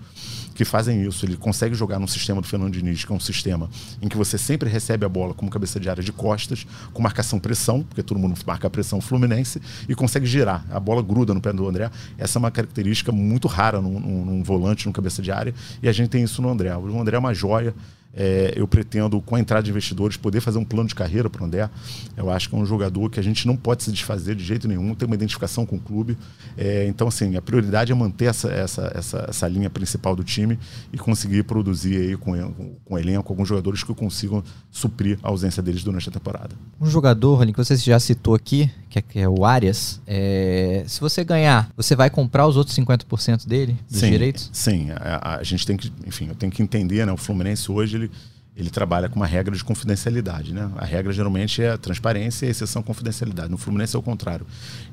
[0.56, 1.26] que fazem isso.
[1.26, 3.70] Ele consegue jogar no sistema do Fernando Diniz, que é um sistema
[4.02, 7.40] em que você sempre recebe a bola como cabeça de área de costas, com marcação
[7.40, 10.66] pressão, porque todo mundo marca a pressão fluminense, e consegue girar.
[10.72, 11.92] A bola gruda no pé do André.
[12.18, 15.88] Essa é uma característica muito rara num, num, num volante, num cabeça de área, e
[15.88, 16.76] a gente tem isso no André.
[16.76, 17.76] O André é uma joia.
[18.16, 21.42] É, eu pretendo, com a entrada de investidores, poder fazer um plano de carreira para
[21.42, 21.70] o André.
[22.16, 24.68] Eu acho que é um jogador que a gente não pode se desfazer de jeito
[24.68, 26.18] nenhum, tem uma identificação com o clube.
[26.58, 30.60] É, então, assim, a prioridade é manter essa, essa, essa, essa linha principal do time
[30.92, 35.30] e conseguir produzir aí com, com, com o elenco alguns jogadores que consigam suprir a
[35.30, 36.56] ausência deles durante a temporada.
[36.80, 40.84] Um jogador, Rolim, que você já citou aqui, que é, que é o Arias, é,
[40.86, 44.50] se você ganhar, você vai comprar os outros 50% dele, dos sim, direitos?
[44.54, 47.12] Sim, a, a, gente tem que, enfim, eu tenho que entender, né?
[47.12, 48.12] O Fluminense hoje, ele
[48.56, 50.54] ele trabalha com uma regra de confidencialidade.
[50.54, 50.70] Né?
[50.78, 53.50] A regra geralmente é transparência e exceção confidencialidade.
[53.50, 54.46] No Fluminense é o contrário.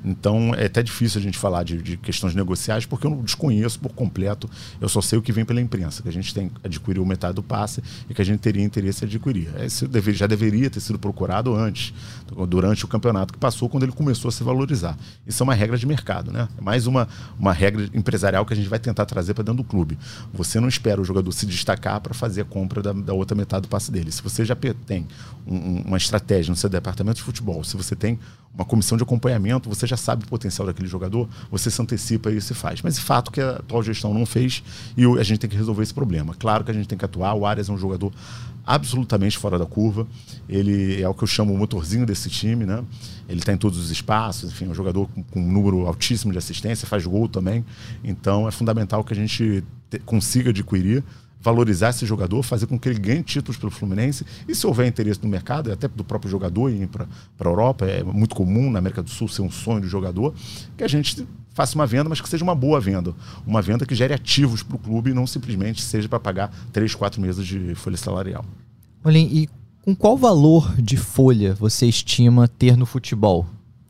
[0.03, 3.79] Então é até difícil a gente falar de, de, questões negociais porque eu não desconheço
[3.79, 4.49] por completo.
[4.79, 7.43] Eu só sei o que vem pela imprensa, que a gente tem adquiriu metade do
[7.43, 9.49] passe e que a gente teria interesse em adquirir.
[9.63, 11.93] Isso deve, já deveria ter sido procurado antes,
[12.47, 14.97] durante o campeonato que passou, quando ele começou a se valorizar.
[15.27, 16.31] Isso é uma regra de mercado.
[16.31, 16.47] Né?
[16.57, 19.63] É mais uma, uma regra empresarial que a gente vai tentar trazer para dentro do
[19.63, 19.99] clube.
[20.33, 23.50] Você não espera o jogador se destacar para fazer a compra da, da outra metade
[23.59, 24.11] do passe dele.
[24.11, 25.07] Se você já tem
[25.45, 28.19] um, uma estratégia no seu departamento de futebol, se você tem
[28.53, 32.41] uma comissão de acompanhamento, você já sabe o potencial daquele jogador, você se antecipa e
[32.41, 32.81] se faz.
[32.81, 34.61] Mas de fato que a atual gestão não fez
[34.97, 36.35] e a gente tem que resolver esse problema.
[36.37, 38.11] Claro que a gente tem que atuar, o Arias é um jogador
[38.65, 40.05] absolutamente fora da curva.
[40.47, 42.83] Ele é o que eu chamo o motorzinho desse time, né?
[43.27, 46.31] Ele está em todos os espaços, enfim, é um jogador com, com, um número altíssimo
[46.31, 47.65] de assistência, faz gol também.
[48.03, 51.03] Então é fundamental que a gente te, consiga adquirir
[51.41, 54.25] valorizar esse jogador, fazer com que ele ganhe títulos pelo Fluminense.
[54.47, 57.07] E se houver interesse no mercado, até do próprio jogador ir para
[57.39, 60.33] a Europa, é muito comum na América do Sul ser um sonho do jogador,
[60.77, 63.13] que a gente faça uma venda, mas que seja uma boa venda.
[63.45, 66.95] Uma venda que gere ativos para o clube e não simplesmente seja para pagar três,
[66.95, 68.45] quatro meses de folha salarial.
[69.03, 69.49] Olhem, e
[69.81, 73.47] com qual valor de folha você estima ter no futebol?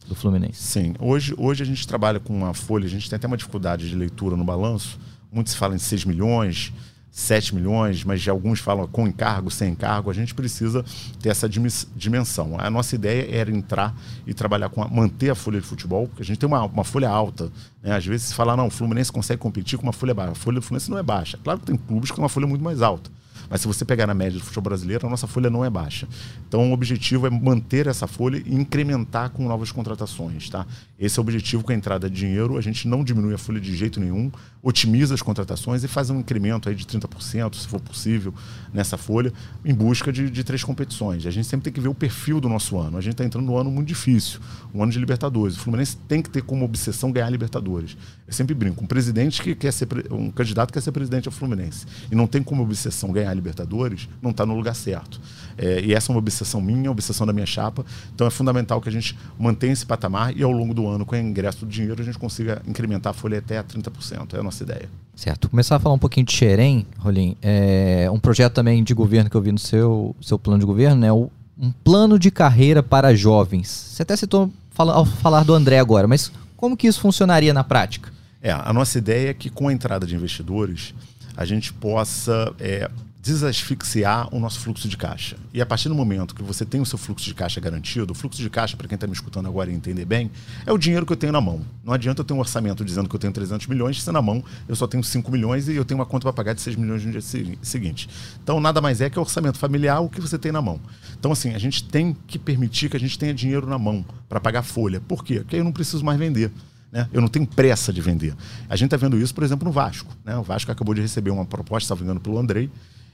[0.07, 0.61] Do Fluminense.
[0.61, 3.87] Sim, hoje, hoje a gente trabalha com uma folha, a gente tem até uma dificuldade
[3.87, 4.99] de leitura no balanço.
[5.31, 6.73] Muitos falam em 6 milhões,
[7.11, 10.83] 7 milhões, mas alguns falam com encargo, sem encargo, a gente precisa
[11.21, 12.55] ter essa dimensão.
[12.57, 13.93] A nossa ideia era entrar
[14.25, 16.85] e trabalhar com a, manter a folha de futebol, porque a gente tem uma, uma
[16.85, 17.51] folha alta.
[17.83, 17.93] Né?
[17.93, 20.31] Às vezes se fala, não, o Fluminense consegue competir com uma folha baixa.
[20.31, 21.37] A folha do Fluminense não é baixa.
[21.43, 23.11] Claro que tem clubes com uma folha muito mais alta.
[23.51, 26.07] Mas se você pegar na média do futebol brasileiro, a nossa folha não é baixa.
[26.47, 30.49] Então o objetivo é manter essa folha e incrementar com novas contratações.
[30.49, 30.65] Tá?
[30.97, 32.57] Esse é o objetivo com a entrada de dinheiro.
[32.57, 34.31] A gente não diminui a folha de jeito nenhum,
[34.63, 38.33] otimiza as contratações e faz um incremento aí de 30%, se for possível,
[38.73, 39.33] nessa folha,
[39.65, 41.25] em busca de, de três competições.
[41.25, 42.97] A gente sempre tem que ver o perfil do nosso ano.
[42.97, 44.39] A gente está entrando num ano muito difícil,
[44.73, 45.57] um ano de Libertadores.
[45.57, 47.97] O Fluminense tem que ter como obsessão ganhar Libertadores.
[48.27, 51.31] Eu sempre brinco, um presidente que quer ser um candidato que quer ser presidente ao
[51.31, 55.19] Fluminense e não tem como obsessão ganhar Libertadores, não está no lugar certo.
[55.57, 57.85] É, e essa é uma obsessão minha, obsessão da minha chapa.
[58.13, 61.15] Então é fundamental que a gente mantenha esse patamar e ao longo do ano, com
[61.15, 64.33] o ingresso do dinheiro, a gente consiga incrementar a folha até a 30%.
[64.33, 64.89] É a nossa ideia.
[65.15, 65.49] Certo.
[65.49, 67.35] Começar a falar um pouquinho de Xerém, Rolim.
[67.41, 71.01] É um projeto também de governo que eu vi no seu, seu plano de governo,
[71.01, 71.11] né?
[71.11, 73.67] Um plano de carreira para jovens.
[73.67, 78.11] Você até citou ao falar do André agora, mas como que isso funcionaria na prática?
[78.41, 80.95] É, a nossa ideia é que com a entrada de investidores,
[81.37, 82.89] a gente possa é,
[83.21, 85.37] desasfixiar o nosso fluxo de caixa.
[85.53, 88.15] E a partir do momento que você tem o seu fluxo de caixa garantido, o
[88.15, 90.31] fluxo de caixa, para quem está me escutando agora e entender bem,
[90.65, 91.61] é o dinheiro que eu tenho na mão.
[91.83, 94.43] Não adianta eu ter um orçamento dizendo que eu tenho 300 milhões, se na mão
[94.67, 97.05] eu só tenho 5 milhões e eu tenho uma conta para pagar de 6 milhões
[97.05, 98.09] no dia seguinte.
[98.41, 100.79] Então, nada mais é que o orçamento familiar o que você tem na mão.
[101.19, 104.39] Então, assim, a gente tem que permitir que a gente tenha dinheiro na mão para
[104.39, 104.99] pagar folha.
[104.99, 105.41] Por quê?
[105.41, 106.51] Porque eu não preciso mais vender.
[106.91, 107.07] Né?
[107.13, 108.35] Eu não tenho pressa de vender.
[108.67, 110.11] A gente está vendo isso, por exemplo, no Vasco.
[110.25, 110.35] Né?
[110.37, 112.69] O Vasco acabou de receber uma proposta, estava engano, pelo Andrei,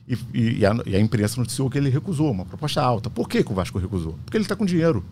[0.08, 3.10] e, e, a, e, a, imprensa noticiou que ele recusou, uma proposta alta.
[3.10, 4.18] Por que, que o Vasco recusou?
[4.24, 5.04] Porque ele está com dinheiro.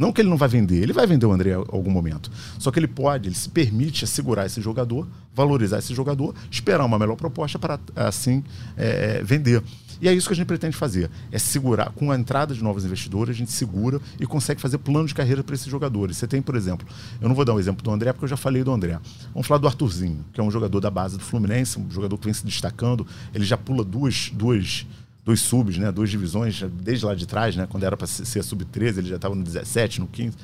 [0.00, 2.32] Não que ele não vai vender, ele vai vender o André em algum momento.
[2.58, 6.98] Só que ele pode, ele se permite assegurar esse jogador, valorizar esse jogador, esperar uma
[6.98, 8.42] melhor proposta para assim
[8.78, 9.62] é, vender.
[10.00, 11.10] E é isso que a gente pretende fazer.
[11.30, 15.06] É segurar, com a entrada de novos investidores, a gente segura e consegue fazer plano
[15.06, 16.16] de carreira para esses jogadores.
[16.16, 16.88] Você tem, por exemplo,
[17.20, 18.98] eu não vou dar um exemplo do André, porque eu já falei do André.
[19.34, 22.24] Vamos falar do Arthurzinho, que é um jogador da base do Fluminense, um jogador que
[22.24, 23.06] vem se destacando.
[23.34, 24.86] Ele já pula duas, duas,
[25.24, 28.98] dois subs, né, duas divisões, desde lá de trás, né, quando era para ser sub-13,
[28.98, 30.36] ele já estava no 17, no 15.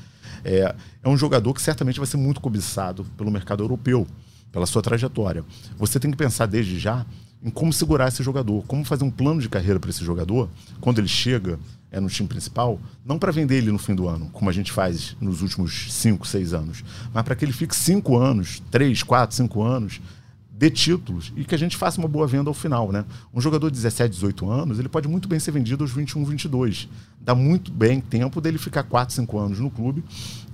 [0.45, 4.07] É, é um jogador que certamente vai ser muito cobiçado pelo mercado europeu,
[4.53, 5.45] pela sua trajetória.
[5.77, 7.05] Você tem que pensar desde já
[7.43, 10.49] em como segurar esse jogador, como fazer um plano de carreira para esse jogador
[10.81, 11.59] quando ele chega
[11.91, 14.73] é, no time principal, não para vender ele no fim do ano, como a gente
[14.73, 19.37] faz nos últimos 5, 6 anos, mas para que ele fique 5 anos, 3, 4,
[19.37, 20.01] 5 anos
[20.59, 23.05] de títulos e que a gente faça uma boa venda ao final, né?
[23.33, 26.89] Um jogador de 17, 18 anos, ele pode muito bem ser vendido aos 21, 22.
[27.21, 30.03] Dá muito bem tempo dele ficar 4, 5 anos no clube,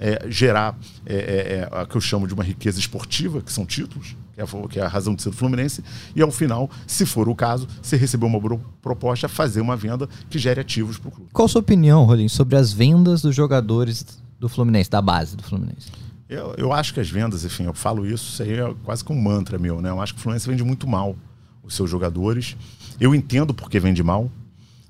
[0.00, 3.64] é, gerar é, é, é, a que eu chamo de uma riqueza esportiva, que são
[3.64, 5.84] títulos, que é, a, que é a razão de ser do Fluminense,
[6.16, 8.40] e ao final, se for o caso, se receber uma
[8.80, 11.30] proposta, fazer uma venda que gere ativos para o clube.
[11.32, 14.04] Qual a sua opinião, Rolim, sobre as vendas dos jogadores
[14.40, 15.90] do Fluminense, da base do Fluminense?
[16.32, 19.12] Eu, eu acho que as vendas, enfim, eu falo isso, isso aí é quase que
[19.12, 19.90] um mantra meu, né?
[19.90, 21.16] Eu acho que o Fluminense vende muito mal
[21.62, 22.56] os seus jogadores.
[23.00, 24.30] Eu entendo porque vende mal.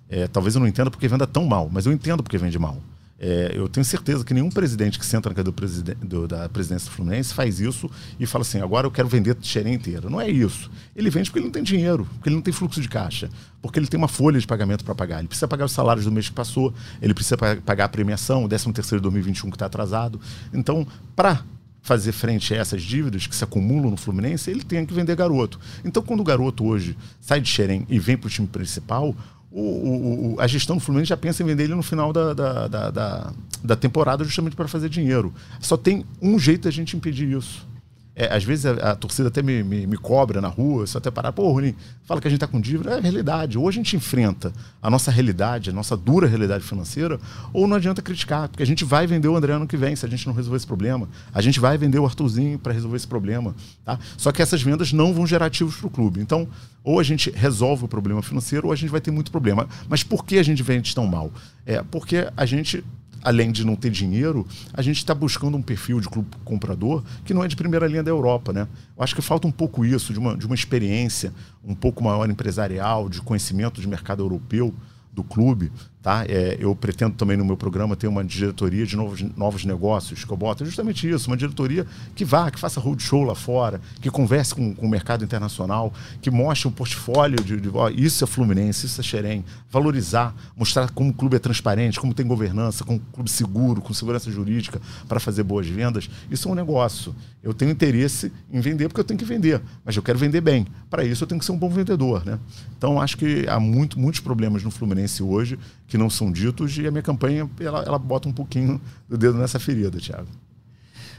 [0.09, 2.76] É, talvez eu não entenda porque venda tão mal, mas eu entendo porque vende mal.
[3.24, 6.90] É, eu tenho certeza que nenhum presidente que senta na cadeira do do, da presidência
[6.90, 10.11] do Fluminense faz isso e fala assim: agora eu quero vender xerém inteira.
[10.11, 10.68] Não é isso.
[10.96, 13.30] Ele vende porque ele não tem dinheiro, porque ele não tem fluxo de caixa,
[13.62, 15.20] porque ele tem uma folha de pagamento para pagar.
[15.20, 18.48] Ele precisa pagar os salários do mês que passou, ele precisa pagar a premiação, o
[18.48, 20.20] 13 terceiro de 2021 que está atrasado.
[20.52, 21.44] Então, para
[21.80, 25.61] fazer frente a essas dívidas que se acumulam no Fluminense, ele tem que vender garoto.
[25.85, 29.14] Então, quando o garoto hoje sai de Xerém e vem para o time principal,
[29.54, 32.68] o, o, a gestão do Fluminense já pensa em vender ele no final da, da,
[32.68, 35.32] da, da, da temporada justamente para fazer dinheiro.
[35.60, 37.66] Só tem um jeito da gente impedir isso
[38.14, 41.11] é, às vezes a, a, torcida até me, me, me, cobra na rua, só até
[41.11, 42.90] parar, pô, Rolim, fala que a gente está com dívida.
[42.90, 43.57] É a realidade.
[43.57, 47.18] Ou a gente enfrenta a nossa realidade, a nossa dura realidade financeira,
[47.55, 50.05] ou não adianta criticar, porque a gente vai vender o André ano que vem se
[50.05, 51.09] a gente não resolver esse problema.
[51.33, 53.55] A gente vai vender o Arthurzinho para resolver esse problema.
[53.85, 53.98] Tá?
[54.18, 56.20] Só que essas vendas não vão gerar ativos para o clube.
[56.20, 56.46] Então,
[56.85, 59.66] ou a gente resolve o problema financeiro, ou a gente vai ter muito problema.
[59.88, 61.33] Mas por que a gente vende tão mal?
[61.64, 62.85] É porque a gente
[63.22, 67.32] além de não ter dinheiro, a gente está buscando um perfil de clube comprador que
[67.32, 68.66] não é de primeira linha da Europa, né?
[68.96, 71.32] Eu acho que falta um pouco isso, de uma, de uma experiência
[71.64, 74.74] um pouco maior empresarial, de conhecimento de mercado europeu
[75.12, 75.70] do clube,
[76.02, 76.24] Tá?
[76.28, 80.32] É, eu pretendo também no meu programa ter uma diretoria de novos, novos negócios que
[80.32, 80.64] eu boto.
[80.64, 81.86] Justamente isso, uma diretoria
[82.16, 86.28] que vá, que faça roadshow lá fora, que converse com, com o mercado internacional, que
[86.28, 89.44] mostre um portfólio de, de ó, isso é Fluminense, isso é Xerém.
[89.70, 93.94] Valorizar, mostrar como o clube é transparente, como tem governança, como um clube seguro, com
[93.94, 96.10] segurança jurídica para fazer boas vendas.
[96.28, 97.14] Isso é um negócio.
[97.44, 100.66] Eu tenho interesse em vender porque eu tenho que vender, mas eu quero vender bem.
[100.90, 102.24] Para isso eu tenho que ser um bom vendedor.
[102.24, 102.40] Né?
[102.76, 105.56] Então acho que há muito, muitos problemas no Fluminense hoje
[105.92, 109.37] que não são ditos e a minha campanha ela, ela bota um pouquinho do dedo
[109.37, 110.26] nessa ferida, Thiago.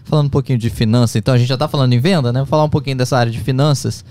[0.04, 2.40] Falando um pouquinho de finanças, então a gente já está falando em venda, né?
[2.40, 4.04] Vou falar um pouquinho dessa área de finanças.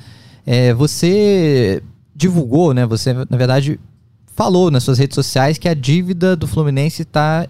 [0.47, 1.83] É, você
[2.15, 2.87] divulgou, né?
[2.87, 3.81] Você, na verdade,
[4.37, 7.45] falou nas suas redes sociais que a dívida do Fluminense está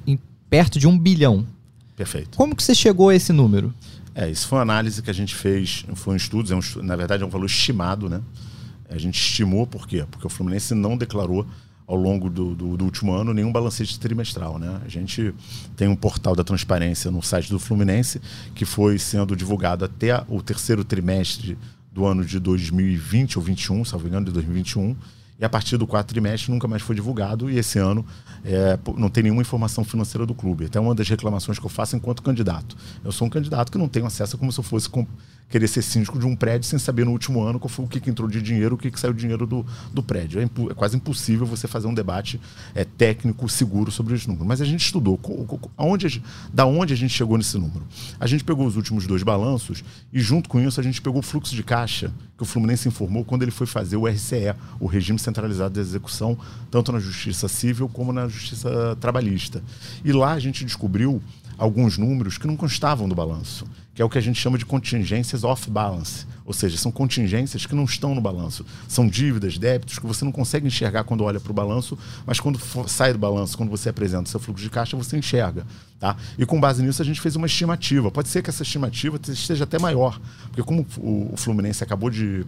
[0.48, 1.46] perto de um bilhão.
[1.94, 2.38] Perfeito.
[2.38, 3.74] Como que você chegou a esse número?
[4.14, 6.96] É, isso foi uma análise que a gente fez, foi um estudo, é um, na
[6.96, 8.22] verdade é um valor estimado, né?
[8.88, 10.06] A gente estimou por quê?
[10.10, 11.46] Porque o Fluminense não declarou
[11.92, 14.58] ao longo do, do, do, último ano nenhum balancete trimestral.
[14.58, 14.80] Né?
[14.82, 15.34] A gente
[15.76, 18.18] tem um portal da transparência no site do Fluminense
[18.54, 21.58] que foi sendo divulgado até o terceiro trimestre
[21.92, 24.96] do ano de 2020 ou 21, salvo engano, de 2021
[25.38, 28.06] e a partir do quarto trimestre nunca mais foi divulgado e esse ano
[28.42, 30.66] é, não tem nenhuma informação financeira do clube.
[30.66, 32.74] Até uma das reclamações que eu faço enquanto candidato.
[33.04, 34.88] Eu sou um candidato que não tenho acesso como se eu fosse
[35.48, 38.00] querer ser síndico de um prédio sem saber no último ano qual foi o que,
[38.00, 40.40] que entrou de dinheiro, o que, que saiu de dinheiro do, do prédio.
[40.40, 42.40] É, é, quase impossível você fazer um debate
[42.74, 44.46] é, técnico, seguro sobre os números.
[44.46, 45.20] Mas a gente estudou
[45.76, 47.82] aonde, da onde a gente chegou nesse número.
[48.18, 51.22] A gente pegou os últimos dois balanços e junto com isso a gente pegou o
[51.22, 55.18] fluxo de caixa que o Fluminense informou quando ele foi fazer o RCE, o Regime
[55.18, 56.36] Centralizado de Execução,
[56.70, 59.62] tanto na Justiça Civil como na Justiça Trabalhista.
[60.04, 61.22] E lá a gente descobriu
[61.56, 64.64] alguns números que não constavam do balanço, que é o que a gente chama de
[64.64, 68.64] contingências off-balance, ou seja, são contingências que não estão no balanço.
[68.88, 72.58] São dívidas, débitos que você não consegue enxergar quando olha para o balanço, mas quando
[72.88, 75.66] sai do balanço, quando você apresenta o seu fluxo de caixa, você enxerga.
[76.00, 76.16] Tá?
[76.38, 78.10] E com base nisso a gente fez uma estimativa.
[78.10, 82.44] Pode ser que essa estimativa esteja até maior, porque como o Fluminense acabou de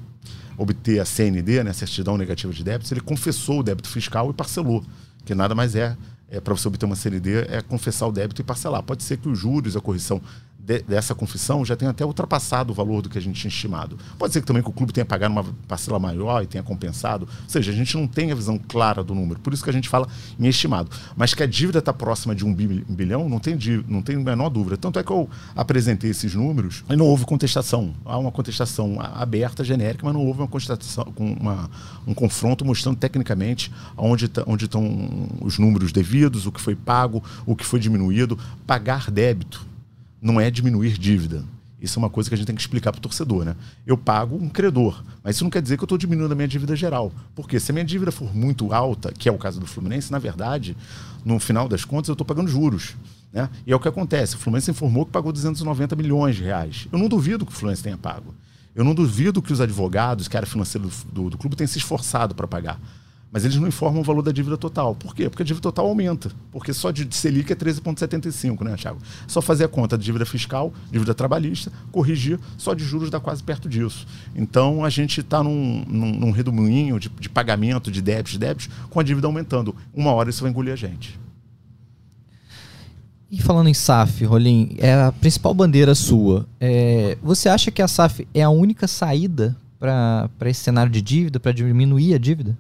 [0.57, 4.33] obter a CND, né, a certidão negativa de débitos, ele confessou o débito fiscal e
[4.33, 4.85] parcelou,
[5.25, 5.97] que nada mais é
[6.35, 8.83] é, para você obter uma CND é confessar o débito e parcelar.
[8.83, 10.21] Pode ser que os juros, a correção
[10.65, 13.99] de, dessa confissão já tenha até ultrapassado o valor do que a gente tinha estimado.
[14.19, 17.29] Pode ser que também que o clube tenha pagado uma parcela maior e tenha compensado.
[17.43, 19.41] Ou seja, a gente não tem a visão clara do número.
[19.41, 20.91] Por isso que a gente fala em estimado.
[21.17, 24.49] Mas que a dívida está próxima de um bilhão, não tem, não tem a menor
[24.49, 24.77] dúvida.
[24.79, 27.95] Tanto é que eu apresentei esses números e não houve contestação.
[28.05, 31.71] Há uma contestação aberta, genérica, mas não houve uma contestação, uma,
[32.07, 37.23] um confronto mostrando tecnicamente onde tá, onde estão os números devidos, o que foi pago,
[37.45, 38.39] o que foi diminuído.
[38.67, 39.74] Pagar débito
[40.25, 41.45] não é diminuir dívida.
[41.79, 43.55] Isso é uma coisa que a gente tem que explicar para o torcedor, né?
[43.87, 46.49] Eu pago um credor, mas isso não quer dizer que eu estou diminuindo a minha
[46.49, 47.13] dívida geral.
[47.35, 50.19] Porque se a minha dívida for muito alta, que é o caso do Fluminense, na
[50.19, 50.75] verdade,
[51.27, 52.97] no final das contas, eu estou pagando juros.
[53.31, 53.51] Né?
[53.67, 54.35] E é o que acontece.
[54.37, 56.89] O Fluminense informou que pagou 290 milhões de reais.
[56.91, 58.35] Eu não duvido que o Fluminense tenha pago.
[58.75, 61.77] Eu não duvido que os advogados, que era financeiro do, do, do clube, tenham se
[61.77, 62.81] esforçado para pagar
[63.35, 64.95] mas eles não informam o valor da dívida total.
[64.95, 65.29] Por quê?
[65.29, 66.31] Porque a dívida total aumenta.
[66.53, 69.01] Porque só de Selic é 13,75, né, Thiago?
[69.27, 73.43] Só fazer a conta de dívida fiscal, dívida trabalhista, corrigir, só de juros dá quase
[73.43, 74.07] perto disso.
[74.37, 79.01] Então a gente está num, num, num, redemoinho de, de pagamento de débitos, débitos, com
[79.01, 79.75] a dívida aumentando.
[79.93, 81.19] Uma hora isso vai engolir a gente.
[83.29, 86.47] E falando em SAF, Rolim, é a principal bandeira sua.
[86.61, 91.41] É, você acha que a SAF é a única saída para esse cenário de dívida,
[91.41, 92.57] para diminuir a dívida?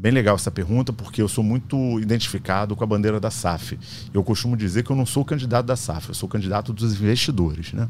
[0.00, 3.78] Bem legal essa pergunta, porque eu sou muito identificado com a bandeira da SAF.
[4.14, 7.74] Eu costumo dizer que eu não sou candidato da SAF, eu sou candidato dos investidores.
[7.74, 7.86] Né?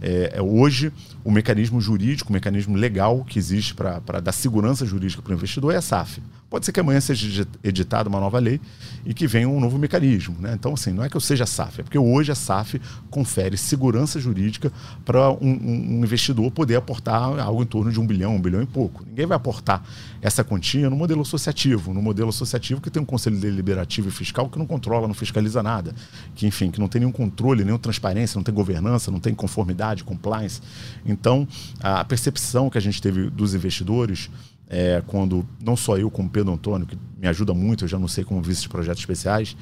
[0.00, 5.22] É, é hoje, o mecanismo jurídico, o mecanismo legal que existe para dar segurança jurídica
[5.22, 6.20] para o investidor é a SAF.
[6.50, 8.60] Pode ser que amanhã seja editada uma nova lei
[9.06, 10.36] e que venha um novo mecanismo.
[10.40, 10.52] Né?
[10.54, 14.20] Então, assim, não é que eu seja SAF, é porque hoje a SAF confere segurança
[14.20, 14.70] jurídica
[15.04, 18.66] para um, um, investidor poder aportar algo em torno de um bilhão, um bilhão e
[18.66, 19.02] pouco.
[19.06, 19.82] Ninguém vai aportar
[20.22, 24.48] essa quantia no modelo associativo, no modelo associativo que tem um conselho deliberativo e fiscal
[24.48, 25.92] que não controla, não fiscaliza nada,
[26.36, 30.04] que, enfim, que não tem nenhum controle, nenhuma transparência, não tem governança, não tem conformidade,
[30.04, 30.62] compliance.
[31.04, 31.46] Então,
[31.80, 34.30] a percepção que a gente teve dos investidores
[34.72, 38.08] é, quando não só eu, como Pedro Antônio, que me ajuda muito, eu já não
[38.08, 39.54] sei como vice de projetos especiais,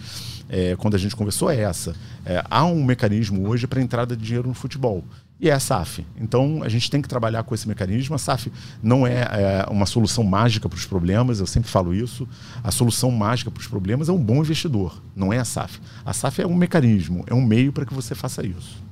[0.50, 1.94] é, quando a gente conversou é essa.
[2.26, 5.04] É, há um mecanismo hoje para entrada de dinheiro no futebol.
[5.40, 6.04] E é a SAF.
[6.20, 8.14] Então a gente tem que trabalhar com esse mecanismo.
[8.14, 12.28] A SAF não é, é uma solução mágica para os problemas, eu sempre falo isso.
[12.62, 15.80] A solução mágica para os problemas é um bom investidor, não é a SAF.
[16.04, 18.82] A SAF é um mecanismo, é um meio para que você faça isso.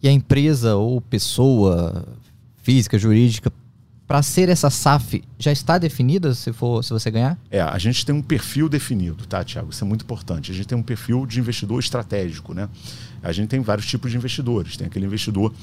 [0.00, 2.06] E a empresa ou pessoa
[2.62, 3.52] física, jurídica,
[4.06, 7.38] para ser essa SAF já está definida se for se você ganhar?
[7.50, 9.70] É, a gente tem um perfil definido, tá, Tiago?
[9.70, 10.50] Isso é muito importante.
[10.50, 12.68] A gente tem um perfil de investidor estratégico, né?
[13.22, 14.76] A gente tem vários tipos de investidores.
[14.76, 15.54] Tem aquele investidor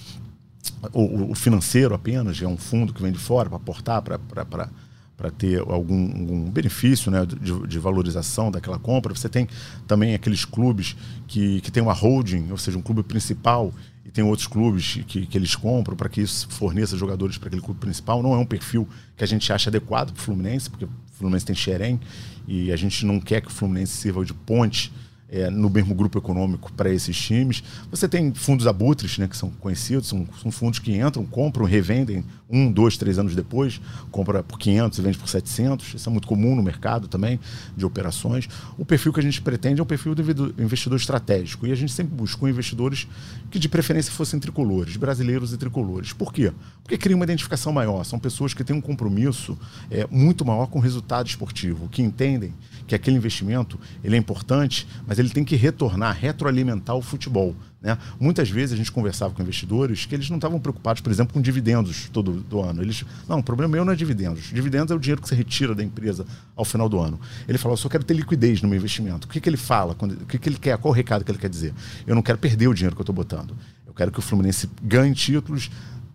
[0.93, 5.59] o, o financeiro apenas, é um fundo que vem de fora para aportar para ter
[5.59, 9.13] algum, algum, benefício né, de, de, valorização daquela compra.
[9.13, 9.47] Você tem
[9.87, 10.95] também aqueles clubes
[11.27, 13.71] que, que tem uma holding, ou seja, um clube principal
[14.05, 17.61] e tem outros clubes que, que eles compram para que isso forneça jogadores para aquele
[17.61, 18.21] clube principal.
[18.23, 21.45] Não é um perfil que a gente acha adequado para o Fluminense, porque o Fluminense
[21.45, 21.99] tem Xerém
[22.47, 24.91] e a gente não quer que o Fluminense sirva de ponte
[25.29, 27.63] é, no mesmo grupo econômico para esses times.
[27.89, 32.25] Você tem fundos abutres, né, que são conhecidos, são, são, fundos que entram, compram, revendem
[32.51, 35.95] um, dois, três anos depois, compra por 500 e vende por 700.
[35.95, 37.39] Isso é muito comum no mercado também,
[37.75, 38.47] de operações.
[38.77, 41.65] O perfil que a gente pretende é um perfil do investidor estratégico.
[41.65, 43.07] E a gente sempre buscou investidores
[43.49, 46.13] que, de preferência, fossem tricolores, brasileiros e tricolores.
[46.13, 46.51] Por quê?
[46.83, 48.03] Porque cria uma identificação maior.
[48.03, 49.57] São pessoas que têm um compromisso
[49.89, 52.53] é, muito maior com o resultado esportivo, que entendem
[52.87, 57.55] que aquele investimento ele é importante, mas ele tem que retornar, retroalimentar o futebol.
[57.81, 57.97] Né?
[58.19, 61.41] Muitas vezes a gente conversava com investidores que eles não estavam preocupados, por exemplo, com
[61.41, 62.81] dividendos todo do ano.
[62.81, 64.43] Eles, não, o problema meu não é dividendos.
[64.53, 67.19] Dividendos é o dinheiro que você retira da empresa ao final do ano.
[67.47, 69.27] Ele falou, eu só quero ter liquidez no meu investimento.
[69.27, 69.95] O que, que ele fala?
[69.95, 70.77] Quando, o que, que ele quer?
[70.77, 71.73] Qual o recado que ele quer dizer?
[72.05, 73.57] Eu não quero perder o dinheiro que eu estou botando.
[73.87, 75.71] Eu quero que o Fluminense ganhe títulos,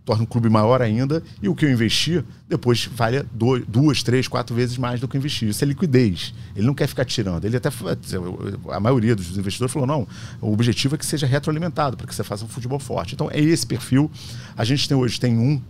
[0.07, 3.25] torna o clube maior ainda e o que eu investir depois vale
[3.67, 5.49] duas, três, quatro vezes mais do que eu investi.
[5.49, 6.33] Isso é liquidez.
[6.55, 7.45] Ele não quer ficar tirando.
[7.45, 7.69] Ele até
[8.71, 10.07] a maioria dos investidores falou não,
[10.41, 13.15] o objetivo é que seja retroalimentado para que você faça um futebol forte.
[13.15, 14.09] Então é esse perfil.
[14.57, 15.61] A gente tem hoje tem um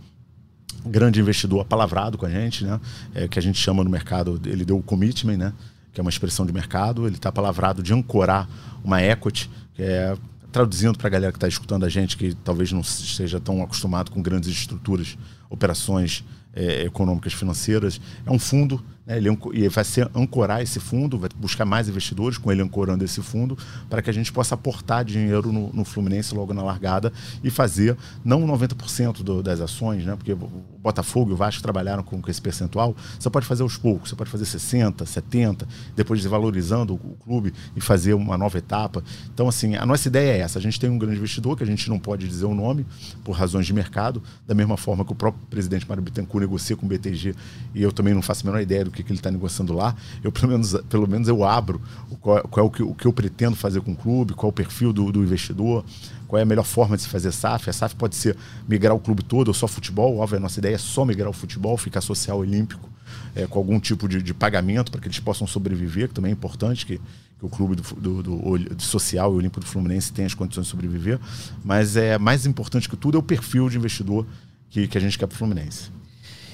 [0.85, 2.79] grande investidor apalavrado com a gente, né?
[3.15, 5.53] É, que a gente chama no mercado, ele deu o commitment, né?
[5.91, 7.07] Que é uma expressão de mercado.
[7.07, 8.47] Ele está apalavrado de ancorar
[8.83, 10.15] uma equity, que é
[10.57, 14.09] traduzindo para a galera que está escutando a gente, que talvez não esteja tão acostumado
[14.09, 15.15] com grandes estruturas,
[15.51, 16.25] operações
[16.57, 21.29] é, econômicas financeiras, é um fundo né, ele, e vai ser ancorar esse fundo, vai
[21.37, 23.57] buscar mais investidores com ele ancorando esse fundo,
[23.89, 27.95] para que a gente possa aportar dinheiro no, no Fluminense logo na largada e fazer
[28.23, 32.41] não 90% do, das ações, né, porque o Botafogo e o Vasco trabalharam com, esse
[32.41, 35.65] percentual, você pode fazer aos poucos, você pode fazer 60%, 70%,
[35.95, 39.01] depois desvalorizando o, o clube e fazer uma nova etapa.
[39.33, 40.59] Então, assim, a nossa ideia é essa.
[40.59, 42.85] A gente tem um grande investidor, que a gente não pode dizer o nome,
[43.23, 46.85] por razões de mercado, da mesma forma que o próprio presidente Mário Bittencourt negocia com
[46.85, 47.35] o BTG,
[47.75, 49.95] e eu também não faço a menor ideia do que, que ele está negociando lá.
[50.23, 51.81] Eu, pelo menos, pelo menos eu abro
[52.21, 54.51] qual, qual é o que, o que eu pretendo fazer com o clube, qual é
[54.51, 55.83] o perfil do, do investidor,
[56.27, 57.69] qual é a melhor forma de se fazer SAF.
[57.69, 58.35] A SAF pode ser
[58.67, 60.17] migrar o clube todo ou só futebol.
[60.17, 62.89] Óbvio, a nossa ideia é só migrar o futebol, ficar social olímpico,
[63.35, 66.33] é, com algum tipo de, de pagamento para que eles possam sobreviver, que também é
[66.33, 70.33] importante que, que o clube do, do, do, social e olímpico do Fluminense tenha as
[70.33, 71.19] condições de sobreviver.
[71.63, 74.25] Mas é mais importante que tudo é o perfil de investidor
[74.69, 75.91] que, que a gente quer para o Fluminense.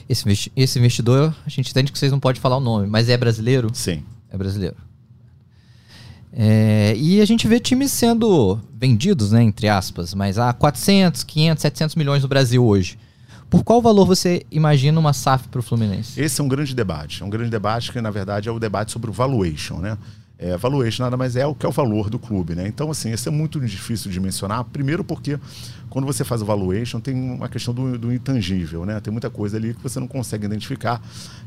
[0.08, 3.18] Esse, esse investidor, a gente entende que vocês não podem falar o nome, mas é
[3.18, 3.70] brasileiro?
[3.74, 4.04] Sim.
[4.30, 4.76] É brasileiro.
[6.36, 11.62] É, e a gente vê times sendo vendidos, né, entre aspas, mas a 400, 500,
[11.62, 12.98] 700 milhões no Brasil hoje.
[13.52, 16.20] Por qual valor você imagina uma SAF para o Fluminense?
[16.20, 17.22] Esse é um grande debate.
[17.22, 19.96] É um grande debate que, na verdade, é o debate sobre o valuation, né?
[20.39, 22.68] É, valuation nada mais é o que é o valor do clube, né?
[22.68, 24.63] Então, assim, isso é muito difícil de mencionar.
[24.63, 25.38] Primeiro porque
[25.93, 28.99] quando você faz o valuation, tem uma questão do, do, intangível, né?
[28.99, 30.99] Tem muita coisa ali que você não consegue identificar,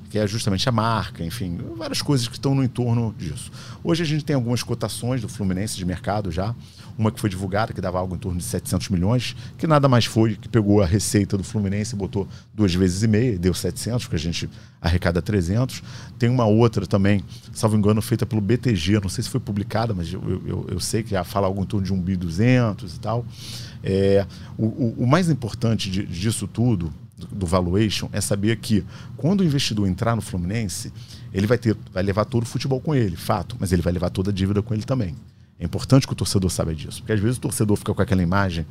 [0.09, 3.51] que é justamente a marca, enfim, várias coisas que estão no entorno disso.
[3.83, 6.55] Hoje a gente tem algumas cotações do Fluminense de mercado já,
[6.97, 10.05] uma que foi divulgada, que dava algo em torno de 700 milhões, que nada mais
[10.05, 14.05] foi que pegou a receita do Fluminense e botou duas vezes e meia, deu 700,
[14.05, 14.49] porque a gente
[14.81, 15.83] arrecada 300.
[16.19, 20.13] Tem uma outra também, salvo engano, feita pelo BTG, não sei se foi publicada, mas
[20.13, 23.01] eu, eu, eu sei que já fala algo em torno de 1 bi 200 e
[23.01, 23.27] tal.
[23.83, 24.27] É,
[24.59, 28.85] o, o, mais importante de, disso tudo, do, do, valuation, é saber que
[29.17, 30.93] quando o investidor entrar no Fluminense,
[31.33, 34.11] ele vai, ter, vai levar todo o futebol com ele, fato, mas ele vai levar
[34.11, 35.15] toda a dívida com ele também.
[35.59, 38.23] É importante que o torcedor saiba disso, porque às vezes o torcedor fica com aquela
[38.23, 38.67] imagem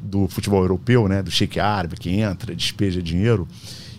[0.00, 3.48] do futebol europeu, né, do shake árabe que entra, despeja dinheiro,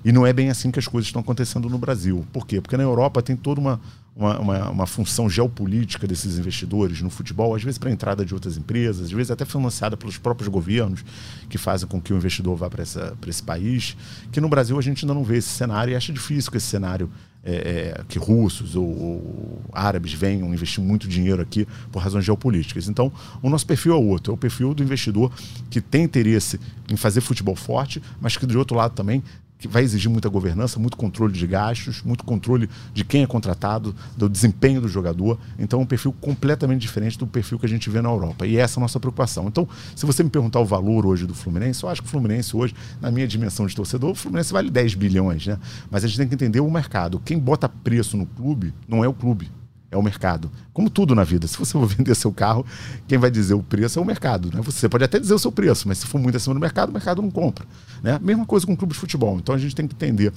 [0.06, 2.26] e não é bem assim que as coisas estão acontecendo no Brasil.
[2.32, 2.62] Por quê?
[2.62, 3.82] Porque na Europa tem toda uma,
[4.19, 8.58] uma, uma, uma função geopolítica desses investidores no futebol, às vezes para entrada de outras
[8.58, 11.05] empresas, às vezes até financiada pelos próprios governos,
[11.49, 13.95] que fazem com que o investidor vá para esse país.
[14.29, 16.67] Que no Brasil a gente ainda não vê esse cenário e acha difícil que esse
[16.67, 17.10] cenário
[17.41, 22.89] é, é, que russos ou, ou, árabes venham investir muito dinheiro aqui por razões geopolíticas.
[22.89, 23.10] Então,
[23.41, 25.32] o nosso perfil é outro, é o perfil do investidor
[25.69, 29.23] que tem interesse em fazer futebol forte, mas que, de outro lado, também
[29.60, 33.93] que vai exigir muita governança, muito controle de gastos, muito controle de quem é contratado,
[34.17, 35.38] do desempenho do jogador.
[35.60, 38.48] Então, é um perfil completamente diferente do perfil que a gente vê na Europa.
[38.48, 39.48] E essa é a nossa preocupação.
[39.48, 42.56] Então, se você me perguntar o valor hoje do Fluminense, eu acho que o Fluminense
[42.56, 45.60] hoje, na minha dimensão de torcedor, o Fluminense vale 10 bilhões, né?
[45.91, 47.19] Mas a gente tem que entender o mercado.
[47.19, 49.51] Quem bota preço no clube não é o clube
[49.91, 50.51] é o mercado.
[50.71, 52.65] Como tudo na vida, se você for vender seu carro,
[53.07, 54.51] quem vai dizer o preço é o mercado.
[54.53, 54.61] Né?
[54.61, 56.93] Você pode até dizer o seu preço, mas se for muito acima do mercado, o
[56.93, 57.65] mercado não compra.
[58.03, 58.19] Né?
[58.21, 59.37] Mesma coisa com o clube de futebol.
[59.37, 60.33] Então a gente tem que entender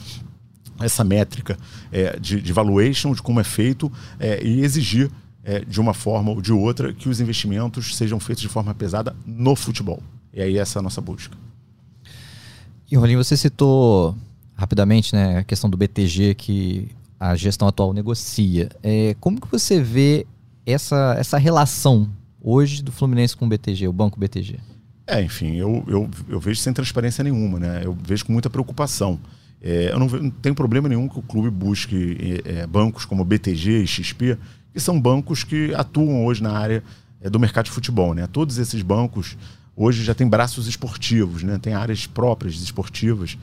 [0.81, 1.57] essa métrica
[1.91, 5.11] é, de, de valuation, de como é feito é, e exigir
[5.45, 9.15] é, de uma forma ou de outra que os investimentos sejam feitos de forma pesada
[9.27, 10.03] no futebol.
[10.33, 11.37] E aí essa é a nossa busca.
[12.91, 14.17] E Rolinho, você citou
[14.55, 16.89] rapidamente né, a questão do BTG que
[17.23, 18.69] a gestão atual negocia.
[18.83, 20.27] É, como que você vê
[20.67, 22.11] essa, essa relação
[22.41, 24.59] hoje do Fluminense com o BTG, o Banco BTG?
[25.07, 27.83] É, enfim, eu, eu, eu vejo sem transparência nenhuma, né?
[27.85, 29.21] Eu vejo com muita preocupação.
[29.61, 33.25] É, eu não, não, tenho problema nenhum que o clube busque é, é bancos como
[33.25, 34.37] BTG e XP,
[34.73, 36.83] que são bancos que atuam hoje na área
[37.21, 38.15] é, do mercado de futebol.
[38.15, 38.27] Né?
[38.27, 39.37] Todos esses bancos
[39.77, 41.59] hoje já têm braços esportivos, né?
[41.61, 43.39] tem áreas próprias esportivas.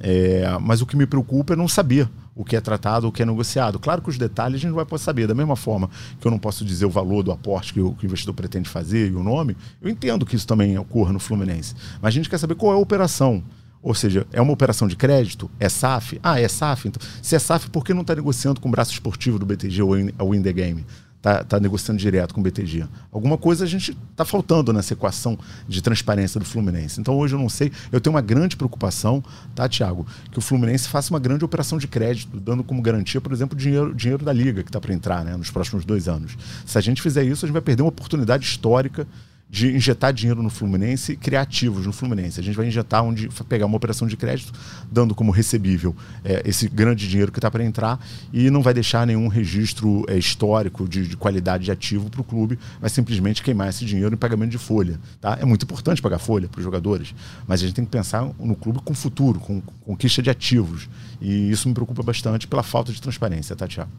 [0.00, 3.22] É, mas o que me preocupa é não saber o que é tratado, o que
[3.22, 3.78] é negociado.
[3.78, 5.26] Claro que os detalhes a gente não vai poder saber.
[5.26, 5.88] Da mesma forma
[6.20, 9.14] que eu não posso dizer o valor do aporte que o, investidor pretende fazer e
[9.14, 11.74] o nome, eu entendo que isso também ocorra no Fluminense.
[12.00, 13.42] Mas a gente quer saber qual é a operação.
[13.84, 15.50] Ou seja, é uma operação de crédito?
[15.60, 16.18] É SAF?
[16.22, 16.88] Ah, é SAF?
[16.88, 19.82] Então, se é SAF, por que não está negociando com o braço esportivo do BTG
[19.82, 20.86] ou o Win the Game?
[21.24, 22.86] Está tá negociando direto com o BTG.
[23.10, 27.00] Alguma coisa a gente está faltando nessa equação de transparência do Fluminense.
[27.00, 30.86] Então hoje eu não sei, eu tenho uma grande preocupação, tá, Tiago, que o Fluminense
[30.86, 34.62] faça uma grande operação de crédito, dando como garantia, por exemplo, dinheiro, dinheiro da Liga
[34.62, 36.36] que está para entrar né, nos próximos dois anos.
[36.66, 39.06] Se a gente fizer isso, a gente vai perder uma oportunidade histórica
[39.48, 42.40] de injetar dinheiro no Fluminense e criar ativos no Fluminense.
[42.40, 44.52] A gente vai injetar onde pegar uma operação de crédito,
[44.90, 49.06] dando como recebível é, esse grande dinheiro que está para entrar e não vai deixar
[49.06, 53.68] nenhum registro é, histórico de, de, qualidade de ativo para o clube, vai simplesmente queimar
[53.68, 54.98] esse dinheiro em pagamento de folha.
[55.20, 55.38] Tá?
[55.40, 57.14] É muito importante pagar folha para os jogadores,
[57.46, 60.88] mas a gente tem que pensar no clube com futuro, com, com conquista de ativos.
[61.20, 63.90] E isso me preocupa bastante pela falta de transparência, tá, Tiago?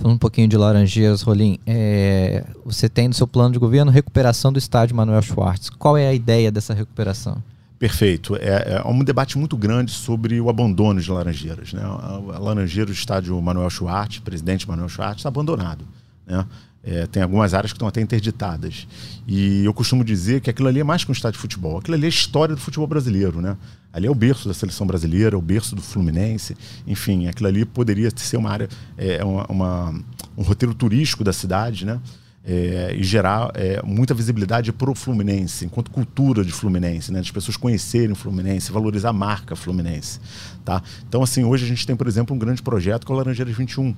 [0.00, 4.50] Falando um pouquinho de Laranjeiras, Rolim, é, você tem no seu plano de governo recuperação
[4.50, 5.68] do estádio Manuel Schwartz.
[5.68, 7.42] Qual é a ideia dessa recuperação?
[7.78, 8.34] Perfeito.
[8.36, 11.74] É, é, um debate muito grande sobre o abandono de Laranjeiras.
[11.74, 11.82] Né?
[11.82, 15.84] A Laranjeiras, o estádio Manuel Schwartz, presidente Manuel Schwartz, está abandonado.
[16.26, 16.46] Né?
[16.82, 18.86] É, tem algumas áreas que estão até interditadas.
[19.26, 21.78] E eu costumo dizer que aquilo ali é mais que um estádio de futebol.
[21.78, 23.56] Aquilo ali é a história do futebol brasileiro, né?
[23.92, 26.56] Ali é o berço da seleção brasileira, o berço do Fluminense.
[26.86, 29.94] Enfim, aquilo ali poderia ser uma área, é, uma, uma
[30.36, 32.00] um roteiro turístico da cidade, né?
[32.42, 37.20] É, e gerar é, muita visibilidade para o Fluminense, enquanto cultura de Fluminense, né?
[37.20, 40.18] as pessoas conhecerem o Fluminense, valorizar a marca Fluminense.
[40.64, 40.82] Tá?
[41.06, 43.94] Então, assim, hoje a gente tem, por exemplo, um grande projeto com o Laranjeiras 21,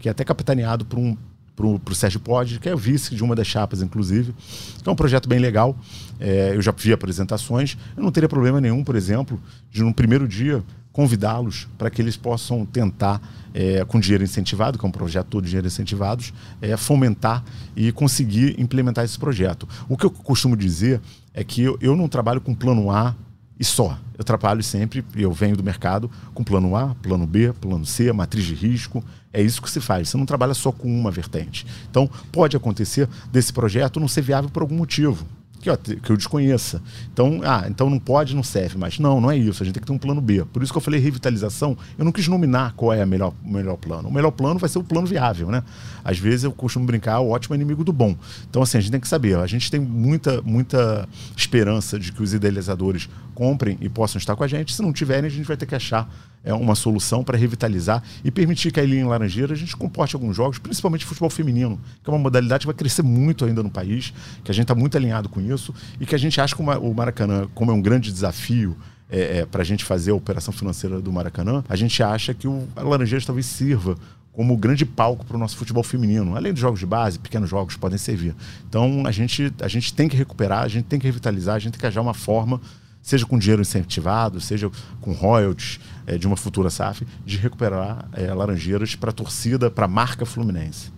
[0.00, 1.16] que é até capitaneado por um
[1.56, 4.34] para o Sérgio Pod, que é vice de uma das chapas, inclusive.
[4.80, 5.76] Então, é um projeto bem legal.
[6.18, 7.76] É, eu já vi apresentações.
[7.96, 9.40] Eu não teria problema nenhum, por exemplo,
[9.70, 13.20] de no primeiro dia convidá-los para que eles possam tentar,
[13.52, 16.32] é, com dinheiro incentivado, que é um projeto todo de dinheiro incentivados,
[16.62, 17.44] é, fomentar
[17.74, 19.68] e conseguir implementar esse projeto.
[19.88, 21.00] O que eu costumo dizer
[21.32, 23.14] é que eu, eu não trabalho com plano A
[23.58, 23.98] e só.
[24.16, 28.44] Eu trabalho sempre, eu venho do mercado com plano A, plano B, plano C, matriz
[28.44, 29.04] de risco.
[29.34, 30.08] É isso que se faz.
[30.08, 31.66] Você não trabalha só com uma vertente.
[31.90, 35.26] Então, pode acontecer desse projeto não ser viável por algum motivo
[35.64, 36.82] que, ó, que eu desconheça.
[37.10, 38.98] Então, ah, então não pode, não serve mais.
[38.98, 39.62] Não, não é isso.
[39.62, 40.44] A gente tem que ter um plano B.
[40.52, 43.50] Por isso que eu falei revitalização, eu não quis nominar qual é a melhor, o
[43.50, 44.08] melhor plano.
[44.08, 45.62] O melhor plano vai ser o plano viável, né?
[46.04, 48.14] Às vezes eu costumo brincar, o ótimo é inimigo do bom.
[48.48, 52.22] Então, assim, a gente tem que saber, a gente tem muita, muita esperança de que
[52.22, 54.74] os idealizadores comprem e possam estar com a gente.
[54.74, 56.06] Se não tiverem, a gente vai ter que achar
[56.44, 60.14] é, uma solução para revitalizar e permitir que a Ilha em Laranjeira a gente comporte
[60.14, 63.70] alguns jogos, principalmente futebol feminino, que é uma modalidade que vai crescer muito ainda no
[63.70, 64.12] país,
[64.44, 66.94] que a gente está muito alinhado com isso e que a gente acha que o
[66.94, 68.76] Maracanã, como é um grande desafio
[69.10, 72.46] é, é, para a gente fazer a operação financeira do Maracanã, a gente acha que
[72.46, 73.96] o Laranjeiras talvez sirva
[74.32, 76.36] como grande palco para o nosso futebol feminino.
[76.36, 78.34] Além dos jogos de base, pequenos jogos podem servir.
[78.68, 81.72] Então a gente, a gente tem que recuperar, a gente tem que revitalizar, a gente
[81.72, 82.60] tem que achar uma forma
[83.04, 84.70] seja com dinheiro incentivado, seja
[85.00, 89.84] com royalties é, de uma futura SAF, de recuperar é, Laranjeiras para a torcida, para
[89.84, 90.92] a marca Fluminense.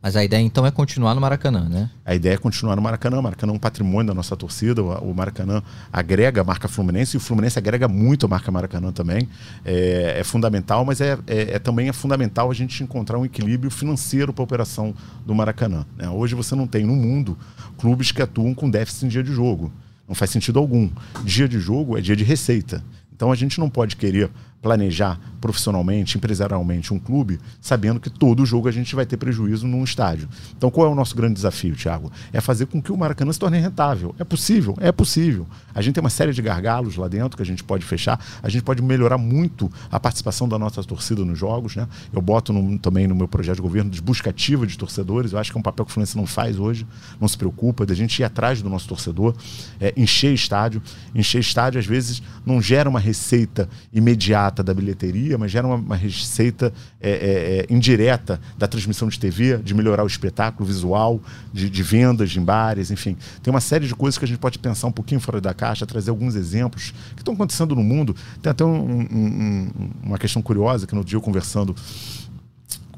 [0.00, 1.90] Mas a ideia então é continuar no Maracanã, né?
[2.04, 3.18] A ideia é continuar no Maracanã.
[3.18, 4.80] O Maracanã é um patrimônio da nossa torcida.
[4.80, 5.60] O Maracanã
[5.92, 9.28] agrega a marca Fluminense e o Fluminense agrega muito a marca Maracanã também.
[9.64, 13.72] É, é fundamental, mas é, é, é, também é fundamental a gente encontrar um equilíbrio
[13.72, 14.94] financeiro para a operação
[15.26, 15.84] do Maracanã.
[15.96, 16.08] Né?
[16.08, 17.36] Hoje você não tem no mundo
[17.76, 19.72] clubes que atuam com déficit em dia de jogo.
[20.06, 20.88] Não faz sentido algum.
[21.24, 22.84] Dia de jogo é dia de receita.
[23.18, 28.68] Então a gente não pode querer planejar profissionalmente, empresarialmente um clube, sabendo que todo jogo
[28.68, 30.28] a gente vai ter prejuízo num estádio.
[30.56, 32.10] Então, qual é o nosso grande desafio, Thiago?
[32.32, 34.14] É fazer com que o Maracanã se torne rentável.
[34.18, 34.76] É possível?
[34.80, 35.46] É possível.
[35.72, 38.18] A gente tem uma série de gargalos lá dentro que a gente pode fechar.
[38.42, 41.76] A gente pode melhorar muito a participação da nossa torcida nos jogos.
[41.76, 41.86] Né?
[42.12, 45.32] Eu boto no, também no meu projeto de governo de busca ativa de torcedores.
[45.32, 46.84] Eu acho que é um papel que o Fluminense não faz hoje.
[47.20, 49.36] Não se preocupa da gente ir atrás do nosso torcedor,
[49.80, 50.82] é, encher estádio.
[51.14, 55.96] Encher estádio, às vezes, não gera uma receita imediata da bilheteria, mas gera uma, uma
[55.96, 61.20] receita é, é, é, indireta da transmissão de TV, de melhorar o espetáculo visual,
[61.52, 63.16] de, de, vendas em bares, enfim.
[63.42, 65.86] Tem uma série de coisas que a gente pode pensar um pouquinho fora da caixa,
[65.86, 68.14] trazer alguns exemplos que estão acontecendo no mundo.
[68.42, 69.70] Tem até um, um,
[70.02, 71.74] uma questão curiosa que no dia eu conversando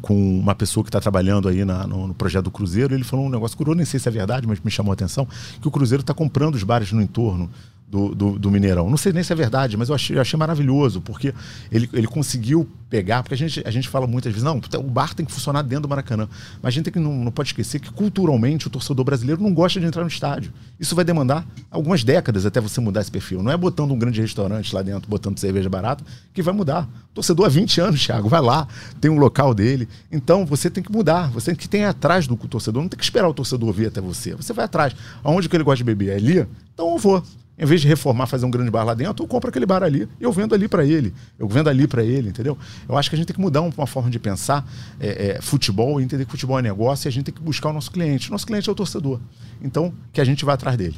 [0.01, 2.95] com uma pessoa que está trabalhando aí na, no, no, projeto do Cruzeiro.
[2.95, 5.27] Ele falou um negócio curioso, nem sei se é verdade, mas me chamou a atenção,
[5.61, 7.51] que o Cruzeiro está comprando os bares no entorno
[7.91, 8.89] do, do, do, Mineirão.
[8.89, 11.35] Não sei nem se é verdade, mas eu achei, eu achei maravilhoso, porque
[11.73, 15.13] ele, ele conseguiu pegar, porque a gente, a gente fala muitas vezes, não, o bar
[15.13, 16.29] tem que funcionar dentro do Maracanã.
[16.63, 19.53] Mas a gente tem que, não, não pode esquecer que culturalmente o torcedor brasileiro não
[19.53, 20.53] gosta de entrar no estádio.
[20.79, 23.43] Isso vai demandar algumas décadas até você mudar esse perfil.
[23.43, 26.89] Não é botando um grande restaurante lá dentro, botando cerveja barata, que vai mudar.
[27.11, 28.69] O torcedor há 20 anos, Thiago, vai lá,
[29.01, 29.89] tem um local dele.
[30.13, 33.05] Então você tem que mudar, você tem que ter atrás do torcedor, não tem que
[33.05, 34.35] esperar o torcedor vir até você.
[34.37, 34.95] Você vai atrás.
[35.25, 36.11] Aonde que ele gosta de beber?
[36.11, 36.47] É ali?
[36.73, 37.23] Então eu vou.
[37.61, 40.09] Em vez de reformar, fazer um grande bar lá dentro, eu compro aquele bar ali
[40.19, 41.13] eu vendo ali para ele.
[41.39, 42.57] Eu vendo ali para ele, entendeu?
[42.89, 44.67] Eu acho que a gente tem que mudar uma forma de pensar
[44.99, 47.73] é, é, futebol entender que futebol é negócio e a gente tem que buscar o
[47.75, 48.31] nosso cliente.
[48.31, 49.21] O nosso cliente é o torcedor.
[49.63, 50.97] Então, que a gente vá atrás dele.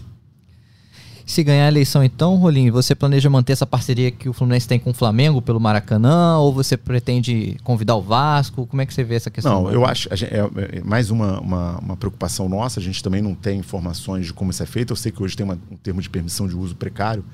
[1.25, 4.79] Se ganhar a eleição, então, Rolim, você planeja manter essa parceria que o Fluminense tem
[4.79, 6.39] com o Flamengo pelo Maracanã?
[6.39, 8.67] Ou você pretende convidar o Vasco?
[8.67, 9.65] Como é que você vê essa questão?
[9.65, 10.09] Não, eu acho.
[10.15, 12.81] Gente, é, é, mais uma, uma, uma, preocupação nossa.
[12.81, 14.93] A gente também não tem informações de como isso é feito.
[14.93, 17.25] Eu sei que hoje tem uma, um termo de permissão de uso precário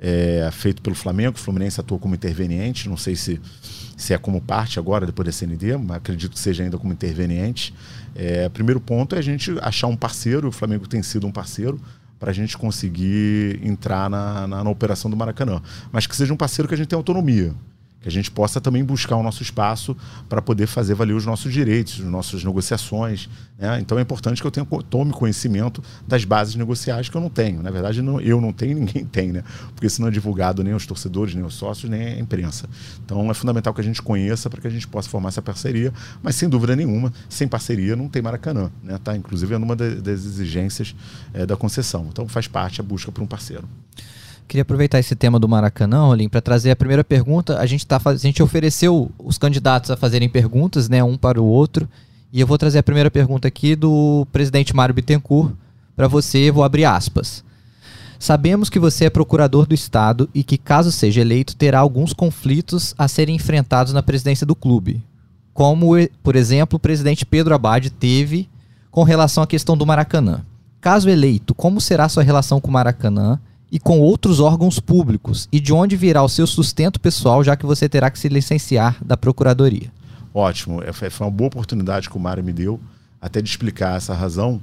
[0.00, 1.36] é, feito pelo Flamengo.
[1.36, 2.88] O Fluminense atuou como interveniente.
[2.88, 3.40] Não sei se,
[3.96, 7.74] se é como parte agora, depois da CND, mas acredito que seja ainda como interveniente.
[8.14, 10.48] É, primeiro ponto é a gente achar um parceiro.
[10.48, 11.80] O Flamengo tem sido um parceiro
[12.18, 15.62] para a gente conseguir entrar na, na, na, operação do Maracanã.
[15.92, 17.54] Mas que seja um parceiro que a gente tenha autonomia
[18.00, 19.96] que a gente possa também buscar o nosso espaço
[20.28, 23.28] para poder fazer valer os nossos direitos, as nossas negociações.
[23.58, 23.80] Né?
[23.80, 27.60] Então é importante que eu tenha, tome conhecimento das bases negociais que eu não tenho.
[27.60, 29.42] Na verdade, não, eu não tenho ninguém tem, né?
[29.74, 32.68] porque isso não é divulgado nem aos torcedores, nem aos sócios, nem à imprensa.
[33.04, 35.92] Então é fundamental que a gente conheça para que a gente possa formar essa parceria,
[36.22, 38.70] mas sem dúvida nenhuma, sem parceria não tem Maracanã.
[38.82, 38.98] Né?
[39.02, 39.16] Tá?
[39.16, 40.94] Inclusive é uma das exigências
[41.34, 42.06] é, da concessão.
[42.12, 43.68] Então faz parte a busca por um parceiro.
[44.48, 47.58] Queria aproveitar esse tema do Maracanã, Olim, para trazer a primeira pergunta.
[47.58, 51.44] A gente, tá, a gente ofereceu os candidatos a fazerem perguntas, né, um para o
[51.44, 51.86] outro.
[52.32, 55.52] E eu vou trazer a primeira pergunta aqui do presidente Mário Bittencourt
[55.94, 56.50] para você.
[56.50, 57.44] Vou abrir aspas.
[58.18, 62.94] Sabemos que você é procurador do Estado e que, caso seja eleito, terá alguns conflitos
[62.96, 65.04] a serem enfrentados na presidência do clube.
[65.52, 65.90] Como,
[66.22, 68.48] por exemplo, o presidente Pedro Abad teve
[68.90, 70.42] com relação à questão do Maracanã.
[70.80, 73.38] Caso eleito, como será sua relação com o Maracanã
[73.70, 77.66] e com outros órgãos públicos e de onde virá o seu sustento pessoal, já que
[77.66, 79.92] você terá que se licenciar da Procuradoria.
[80.32, 82.80] Ótimo, é, foi uma boa oportunidade que o Mário me deu
[83.20, 84.60] até de explicar essa razão.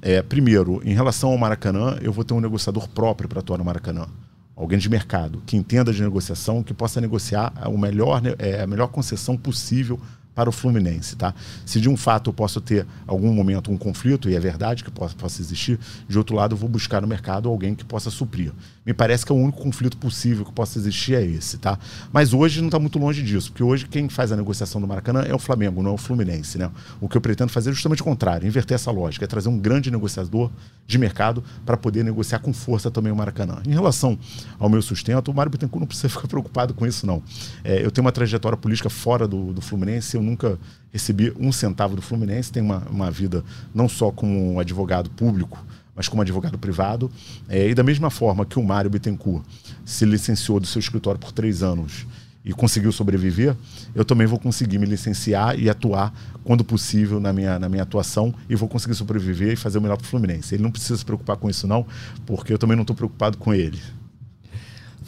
[0.00, 3.64] É, primeiro, em relação ao Maracanã, eu vou ter um negociador próprio para atuar no
[3.64, 4.06] Maracanã.
[4.54, 8.88] Alguém de mercado, que entenda de negociação, que possa negociar o melhor, é, a melhor
[8.88, 10.00] concessão possível
[10.38, 11.34] para o Fluminense, tá?
[11.66, 14.90] Se de um fato eu posso ter algum momento um conflito, e é verdade que
[14.90, 18.52] possa, possa existir, de outro lado eu vou buscar no mercado alguém que possa suprir.
[18.86, 21.76] Me parece que é o único conflito possível que possa existir é esse, tá?
[22.12, 25.22] Mas hoje não está muito longe disso, porque hoje quem faz a negociação do Maracanã
[25.22, 26.70] é o Flamengo, não é o Fluminense, né?
[27.00, 29.58] O que eu pretendo fazer é justamente o contrário, inverter essa lógica, é trazer um
[29.58, 30.50] grande negociador
[30.86, 33.60] de mercado para poder negociar com força também o Maracanã.
[33.66, 34.18] Em relação
[34.58, 37.22] ao meu sustento, o Mário Bittencourt não precisa ficar preocupado com isso, não.
[37.64, 40.58] É, eu tenho uma trajetória política fora do, do Fluminense, eu nunca
[40.92, 45.64] recebi um centavo do Fluminense, tem uma, uma vida não só como advogado público,
[45.94, 47.10] mas como advogado privado.
[47.48, 49.44] É, e da mesma forma que o Mário Bittencourt
[49.84, 52.06] se licenciou do seu escritório por três anos
[52.44, 53.54] e conseguiu sobreviver,
[53.94, 56.14] eu também vou conseguir me licenciar e atuar
[56.44, 59.96] quando possível na minha, na minha atuação e vou conseguir sobreviver e fazer o melhor
[59.96, 60.54] para o Fluminense.
[60.54, 61.84] Ele não precisa se preocupar com isso, não,
[62.24, 63.78] porque eu também não estou preocupado com ele.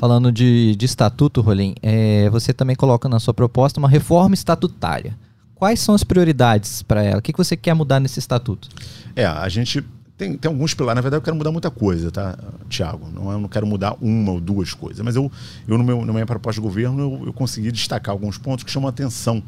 [0.00, 5.14] Falando de, de estatuto, Rolim, é, você também coloca na sua proposta uma reforma estatutária.
[5.54, 7.18] Quais são as prioridades para ela?
[7.18, 8.70] O que, que você quer mudar nesse estatuto?
[9.14, 9.84] É, a gente
[10.16, 10.96] tem, tem alguns pilares.
[10.96, 12.34] Na verdade, eu quero mudar muita coisa, tá,
[12.70, 13.10] Tiago?
[13.12, 15.04] Não, eu não quero mudar uma ou duas coisas.
[15.04, 15.30] Mas eu,
[15.68, 18.70] eu no meu, na minha proposta de governo, eu, eu consegui destacar alguns pontos que
[18.70, 19.42] chamam a atenção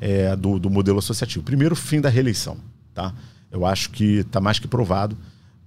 [0.00, 1.44] é, do, do modelo associativo.
[1.44, 2.56] Primeiro, fim da reeleição.
[2.94, 3.12] Tá?
[3.52, 5.14] Eu acho que está mais que provado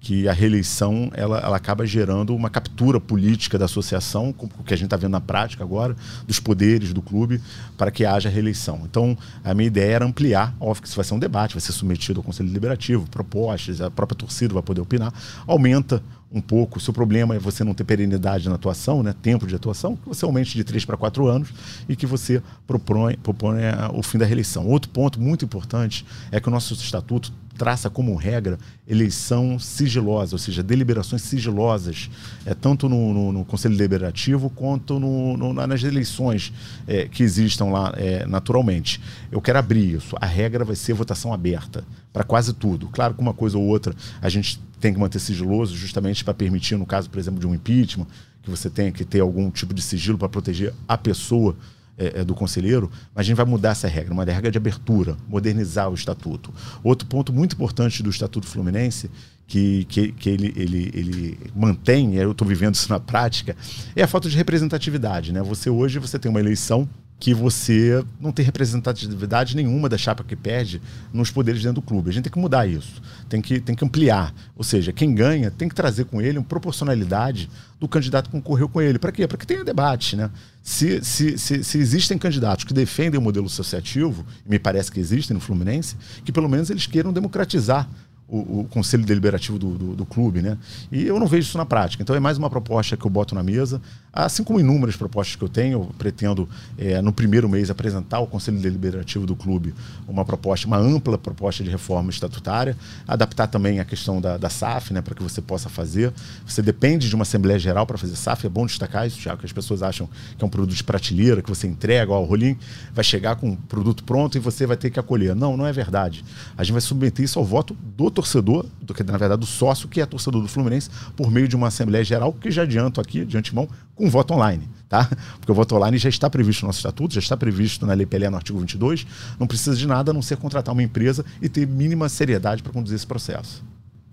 [0.04, 4.78] que a reeleição ela, ela acaba gerando uma captura política da associação, o que a
[4.78, 5.96] gente está vendo na prática agora,
[6.28, 7.42] dos poderes do clube,
[7.78, 8.82] para que haja reeleição.
[8.84, 11.72] Então, a minha ideia era ampliar, óbvio que isso vai ser um debate, vai ser
[11.72, 15.14] submetido ao Conselho Deliberativo, propostas, a própria torcida vai poder opinar,
[15.48, 16.04] aumenta
[16.34, 16.80] um pouco.
[16.80, 20.26] O problema é você não ter perenidade na atuação, né, tempo de atuação, que você
[20.26, 21.50] aumente de 3 para 4 anos
[21.88, 23.60] e que você propõe, propõe
[23.94, 24.66] o fim da reeleição.
[24.66, 28.58] Outro ponto muito importante é que o nosso estatuto traça como regra
[28.88, 32.10] eleição sigilosa, ou seja, deliberações sigilosas,
[32.46, 36.52] é, tanto no, no, no Conselho Deliberativo quanto no, no, nas eleições
[36.88, 39.00] é, que existam lá é, naturalmente.
[39.32, 40.16] Eu quero abrir isso.
[40.20, 42.88] A regra vai ser votação aberta para quase tudo.
[42.90, 46.76] Claro que uma coisa ou outra a gente tem que manter sigiloso, justamente para permitir,
[46.76, 48.06] no caso, por exemplo, de um impeachment,
[48.42, 51.56] que você tenha que ter algum tipo de sigilo para proteger a pessoa
[51.98, 55.16] é, é, do conselheiro, mas a gente vai mudar essa regra, uma regra de abertura,
[55.30, 56.54] modernizar o estatuto.
[56.84, 59.10] Outro ponto muito importante do Estatuto Fluminense,
[59.48, 63.56] que, que, que ele, ele, ele mantém, eu estou vivendo isso na prática,
[63.96, 65.32] é a falta de representatividade.
[65.32, 65.42] Né?
[65.44, 70.36] Você hoje você tem uma eleição que você não tem representatividade nenhuma da chapa que
[70.36, 70.82] perde
[71.14, 72.10] nos poderes dentro do clube.
[72.10, 74.34] A gente tem que mudar isso, tem que, tem que ampliar.
[74.56, 77.50] Ou seja, quem ganha tem que trazer com ele uma proporcionalidade
[77.80, 79.00] do candidato que concorreu com ele.
[79.00, 79.28] Para quê?
[79.28, 80.16] Para que tenha debate.
[80.16, 80.30] Né?
[80.62, 85.00] Se, se, se, se, existem candidatos que defendem o modelo associativo, e me parece que
[85.00, 85.96] existem no Fluminense,
[86.26, 87.90] que pelo menos eles queiram democratizar
[88.28, 90.58] o, o, conselho deliberativo do, do, do, clube, né?
[90.92, 92.02] E eu não vejo isso na prática.
[92.02, 95.44] Então é mais uma proposta que eu boto na mesa, assim como inúmeras propostas que
[95.44, 95.74] eu tenho.
[95.74, 96.48] Eu pretendo,
[96.78, 99.74] é, no primeiro mês, apresentar ao conselho deliberativo do clube
[100.08, 104.94] uma proposta, uma ampla proposta de reforma estatutária, adaptar também a questão da, da SAF,
[104.94, 106.14] né, para que você possa fazer.
[106.46, 109.46] Você depende de uma Assembleia Geral para fazer SAF, é bom destacar isso, já que
[109.46, 112.58] as pessoas acham que é um produto de prateleira, que você entrega, ó, o rolinho
[112.94, 115.36] vai chegar com um produto pronto e você vai ter que acolher.
[115.36, 116.24] Não, não é verdade.
[116.58, 119.90] A gente vai submeter isso ao voto do torcedor, do que na verdade do sócio,
[119.90, 123.26] que é torcedor do Fluminense, por meio de uma Assembleia Geral, que já adianto aqui,
[123.26, 125.10] de antemão, com voto online, tá?
[125.40, 128.06] Porque o voto online já está previsto no nosso estatuto, já está previsto na Lei
[128.06, 129.06] Pelé no artigo 22,
[129.40, 132.72] não precisa de nada a não ser contratar uma empresa e ter mínima seriedade para
[132.72, 133.64] conduzir esse processo.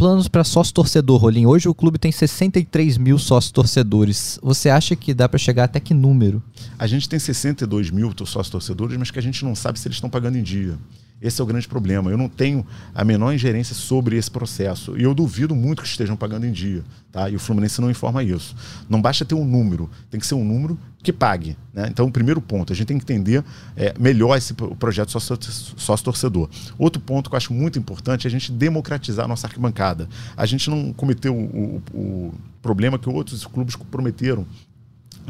[0.01, 1.45] Planos para sócio torcedor, Rolim.
[1.45, 4.39] Hoje o clube tem 63 mil sócios torcedores.
[4.43, 6.43] Você acha que dá para chegar até que número?
[6.79, 9.97] A gente tem 62 mil sócios torcedores, mas que a gente não sabe se eles
[9.97, 10.79] estão pagando em dia.
[11.21, 12.11] Esse é o grande problema.
[12.11, 14.97] Eu não tenho a menor ingerência sobre esse processo.
[14.99, 16.83] E eu duvido muito que estejam pagando em dia.
[17.13, 17.29] Tá?
[17.29, 18.57] E o Fluminense não informa isso.
[18.89, 21.57] Não basta ter um número, tem que ser um número que pague.
[21.75, 21.89] Né?
[21.91, 23.45] Então, o primeiro ponto, a gente tem que entender
[23.77, 26.49] é, melhor esse projeto sócio-torcedor.
[26.79, 30.09] Outro ponto que eu acho muito importante é a gente democratizar a nossa arquibancada.
[30.37, 34.47] A gente não cometeu o, o, o problema que outros clubes prometeram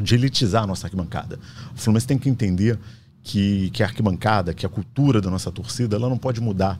[0.01, 1.37] de elitizar a nossa arquibancada.
[1.75, 2.79] O Fluminense tem que entender
[3.23, 6.79] que, que a arquibancada, que a cultura da nossa torcida, ela não pode mudar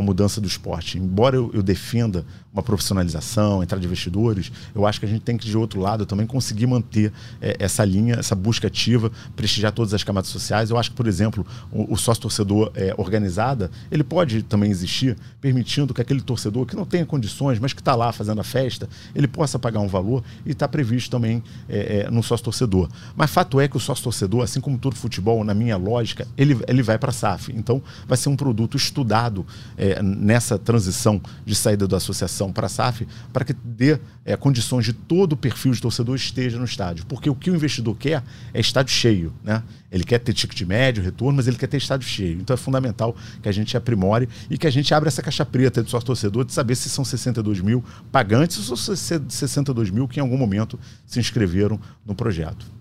[0.00, 0.98] com a mudança do esporte.
[0.98, 5.36] Embora eu, eu, defenda uma profissionalização, entrada de investidores, eu acho que a gente tem
[5.36, 9.94] que, de outro lado, também conseguir manter é, essa linha, essa busca ativa, prestigiar todas
[9.94, 10.70] as camadas sociais.
[10.70, 15.94] Eu acho que, por exemplo, o, o sócio-torcedor é, organizada, ele pode também existir, permitindo
[15.94, 19.28] que aquele torcedor que não tenha condições, mas que está lá fazendo a festa, ele
[19.28, 22.88] possa pagar um valor e está previsto também é, é, no sócio-torcedor.
[23.14, 26.82] Mas fato é que o sócio-torcedor, assim como todo futebol, na minha lógica, ele, ele
[26.82, 27.52] vai para a SAF.
[27.54, 29.46] Então, vai ser um produto estudado
[29.76, 34.84] é, nessa transição de saída da associação para a SAF, para que dê é, condições
[34.84, 37.06] de todo o perfil de torcedor esteja no estádio.
[37.06, 38.22] Porque o que o investidor quer
[38.52, 39.32] é estádio cheio.
[39.42, 39.62] Né?
[39.90, 42.40] Ele quer ter ticket médio, retorno, mas ele quer ter estádio cheio.
[42.40, 45.82] Então é fundamental que a gente aprimore e que a gente abra essa caixa preta
[45.82, 50.22] do sócio torcedor de saber se são 62 mil pagantes ou 62 mil que em
[50.22, 52.79] algum momento se inscreveram no projeto.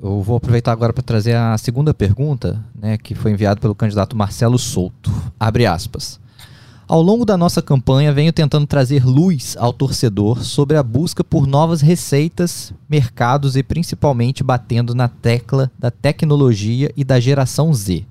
[0.00, 4.16] Eu vou aproveitar agora para trazer a segunda pergunta, né, que foi enviada pelo candidato
[4.16, 5.10] Marcelo Souto.
[5.38, 6.20] Abre aspas.
[6.86, 11.46] Ao longo da nossa campanha, venho tentando trazer luz ao torcedor sobre a busca por
[11.46, 18.04] novas receitas, mercados e principalmente batendo na tecla da tecnologia e da geração Z.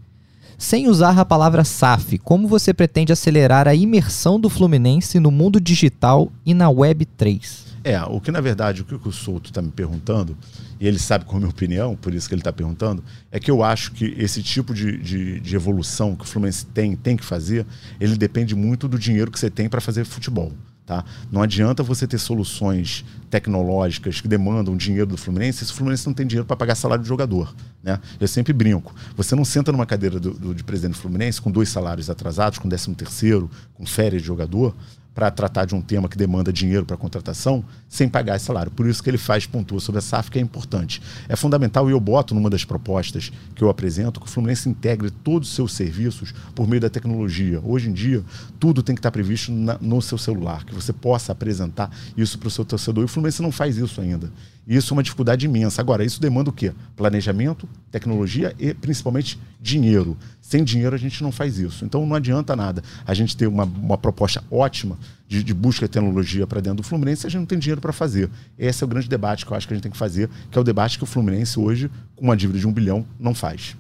[0.57, 5.59] Sem usar a palavra SAF, como você pretende acelerar a imersão do Fluminense no mundo
[5.59, 7.66] digital e na Web 3?
[7.87, 10.37] É, o que na verdade, o que o Souto está me perguntando,
[10.77, 13.39] e ele sabe qual é a minha opinião, por isso que ele está perguntando, é
[13.39, 17.15] que eu acho que esse tipo de, de, de, evolução que o Fluminense tem, tem
[17.15, 17.65] que fazer,
[17.97, 20.51] ele depende muito do dinheiro que você tem para fazer futebol.
[20.85, 21.05] Tá?
[21.31, 26.13] Não adianta você ter soluções tecnológicas que demandam dinheiro do Fluminense se o Fluminense não
[26.13, 27.55] tem dinheiro para pagar salário de jogador.
[27.81, 27.97] Né?
[28.19, 28.93] Eu sempre brinco.
[29.15, 32.59] Você não senta numa cadeira do, do, de presidente do Fluminense com dois salários atrasados,
[32.59, 34.75] com décimo terceiro, com férias de jogador,
[35.17, 38.69] para tratar de um tema que demanda dinheiro para contratação sem pagar esse salário.
[38.69, 41.01] Por isso que ele faz pontua sobre a SAF, que é importante.
[41.27, 45.09] É fundamental, e eu boto numa das propostas que eu apresento, que o Fluminense integre
[45.09, 47.59] todos os seus serviços por meio da tecnologia.
[47.63, 48.23] Hoje em dia,
[48.59, 52.49] tudo tem que estar previsto na, no seu celular, que você possa apresentar isso para
[52.49, 53.01] o seu torcedor.
[53.01, 54.31] E o Fluminense não faz isso ainda.
[54.67, 55.81] E isso é uma dificuldade imensa.
[55.81, 56.73] Agora, isso demanda o quê?
[56.95, 60.15] Planejamento, tecnologia e principalmente dinheiro.
[60.47, 61.83] Sem dinheiro a gente não faz isso.
[61.83, 65.91] Então não adianta nada a gente ter uma, uma proposta ótima de, de busca de
[65.91, 68.29] tecnologia para dentro do Fluminense se a gente não tem dinheiro para fazer.
[68.57, 70.57] Esse é o grande debate que eu acho que a gente tem que fazer, que
[70.57, 73.75] é o debate que o Fluminense hoje, com uma dívida de um bilhão, não faz.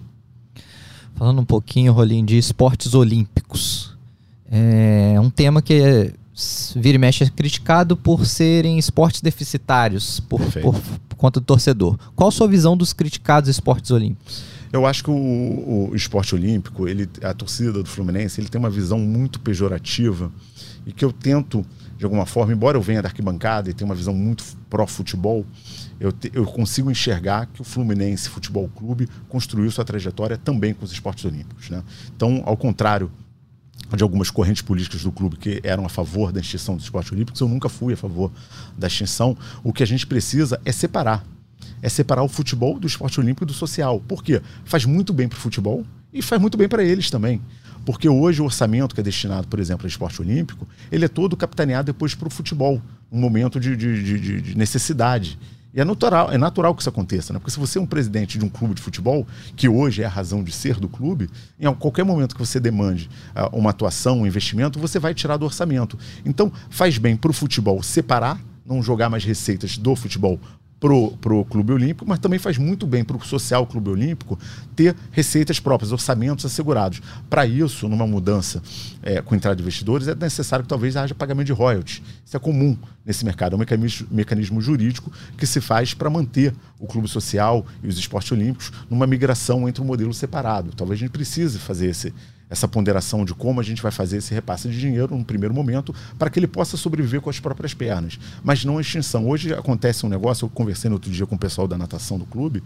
[1.15, 3.95] Falando um pouquinho, Rolim, de esportes olímpicos.
[4.51, 6.13] É um tema que é
[6.75, 10.75] vira e mexe é criticado por serem esportes deficitários por, por,
[11.07, 11.97] por, conta do torcedor.
[12.13, 14.56] Qual a sua visão dos criticados esportes olímpicos?
[14.71, 18.69] Eu acho que o, o, esporte olímpico, ele, a torcida do Fluminense, ele tem uma
[18.69, 20.31] visão muito pejorativa
[20.85, 21.65] e que eu tento,
[21.97, 25.45] de alguma forma, embora eu venha da arquibancada e tenha uma visão muito pró-futebol,
[25.99, 30.91] eu, eu consigo enxergar que o Fluminense Futebol Clube construiu sua trajetória também com os
[30.91, 31.69] esportes olímpicos.
[31.69, 31.83] Né?
[32.15, 33.11] Então, ao contrário
[33.95, 37.39] de algumas correntes políticas do clube que eram a favor da extinção dos esportes olímpicos,
[37.39, 38.31] eu nunca fui a favor
[38.77, 39.37] da extinção.
[39.63, 41.25] O que a gente precisa é separar.
[41.81, 43.99] É separar o futebol do esporte olímpico e do social.
[44.07, 44.41] Por quê?
[44.65, 47.41] Faz muito bem para o futebol e faz muito bem para eles também.
[47.85, 51.37] Porque hoje o orçamento que é destinado, por exemplo, ao esporte olímpico, ele é todo
[51.37, 55.39] capitaneado depois para o futebol, um momento de, de, de, de necessidade.
[55.73, 57.39] E é natural, é natural que isso aconteça, né?
[57.39, 60.09] Porque se você é um presidente de um clube de futebol, que hoje é a
[60.09, 61.29] razão de ser do clube,
[61.59, 65.45] em qualquer momento que você demande uh, uma atuação, um investimento, você vai tirar do
[65.45, 65.97] orçamento.
[66.25, 70.39] Então, faz bem para o futebol separar, não jogar mais receitas do futebol
[70.79, 74.37] pro, pro Clube Olímpico, mas também faz muito bem para o social Clube Olímpico
[74.75, 77.01] ter receitas próprias, orçamentos assegurados.
[77.29, 78.61] Para isso, numa mudança
[79.01, 82.01] é, com entrada de investidores, é necessário que talvez haja pagamento de royalties.
[82.25, 86.53] Isso é comum nesse mercado, é um mecanismo, mecanismo jurídico que se faz para manter
[86.79, 90.71] o clube social e os esportes olímpicos numa migração entre um modelo separado.
[90.75, 92.13] Talvez a gente precise fazer esse,
[92.49, 95.93] essa ponderação de como a gente vai fazer esse repasse de dinheiro num primeiro momento
[96.17, 99.27] para que ele possa sobreviver com as próprias pernas, mas não a extinção.
[99.27, 102.25] Hoje acontece um negócio, eu conversei no outro dia com o pessoal da natação do
[102.25, 102.63] clube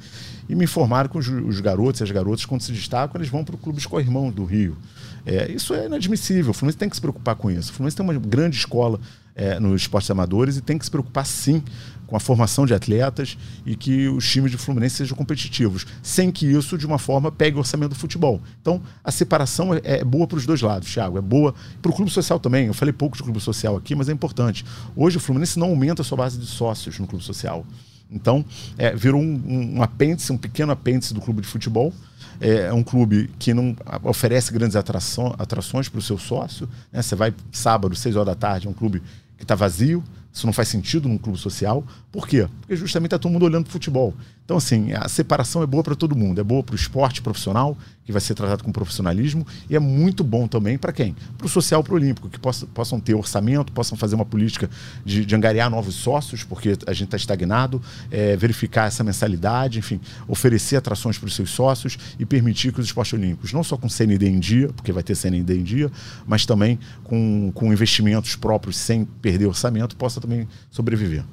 [0.48, 3.44] e me informaram que os, os garotos e as garotas, quando se destacam, eles vão
[3.44, 4.78] para o Clube Escorrimão do Rio.
[5.26, 7.72] É, isso é inadmissível, o Fluminense tem que se preocupar com isso.
[7.72, 9.00] O Fluminense tem uma grande escola
[9.36, 11.64] é, nos esportes amadores e tem que se preocupar sim
[12.12, 16.46] com a formação de atletas e que os times de Fluminense sejam competitivos, sem que
[16.46, 18.42] isso, de uma forma, pegue o orçamento do futebol.
[18.62, 21.18] Então, a separação é, é boa para os dois lados, Thiago.
[21.18, 22.68] É boa para o clube social também.
[22.68, 24.66] Eu falei pouco de clube social aqui, mas é importante.
[24.94, 27.66] Hoje, o Fluminense não aumenta a sua base de sócios no clube social.
[28.12, 28.44] Então,
[28.78, 31.94] é, virou um, um apêndice, um pequeno apêndice do clube de futebol.
[32.42, 33.74] É, é um clube que não
[34.04, 36.68] oferece grandes atração, atrações para o seu sócio.
[36.92, 37.02] Né?
[37.02, 39.02] Você vai sábado, seis horas da tarde, é um clube
[39.42, 40.04] que está vazio.
[40.32, 41.84] Isso não faz sentido num clube social.
[42.12, 42.47] Por quê?
[42.59, 44.14] Porque justamente está todo mundo olhando para o futebol.
[44.43, 46.41] Então, assim, a separação é boa para todo mundo.
[46.41, 50.22] É boa para o esporte profissional, que vai ser tratado com profissionalismo, e é muito
[50.22, 51.16] bom também para quem?
[51.38, 54.70] Para o social, para o olímpico, que possa, possam ter orçamento, possam fazer uma política
[55.05, 57.82] de, de angariar novos sócios, porque a gente está estagnado,
[58.12, 62.88] é, verificar essa mensalidade, enfim, oferecer atrações para os seus sócios e permitir que os
[62.88, 65.89] esportes olímpicos, não só com CND em dia, porque vai ter CND em dia,
[66.28, 71.24] mas também com, com investimentos próprios sem perder orçamento, possa também sobreviver.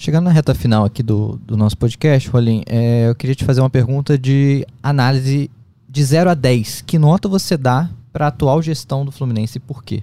[0.00, 3.60] Chegando na reta final aqui do, do nosso podcast, Rolim, é, eu queria te fazer
[3.60, 5.50] uma pergunta de análise
[5.86, 6.80] de 0 a 10.
[6.86, 10.02] Que nota você dá para a atual gestão do Fluminense e por quê?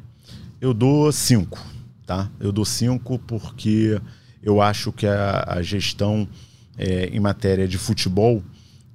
[0.61, 1.59] Eu dou 5,
[2.05, 2.29] tá?
[2.39, 3.99] Eu dou 5 porque
[4.43, 6.27] eu acho que a, a gestão
[6.77, 8.43] é, em matéria de futebol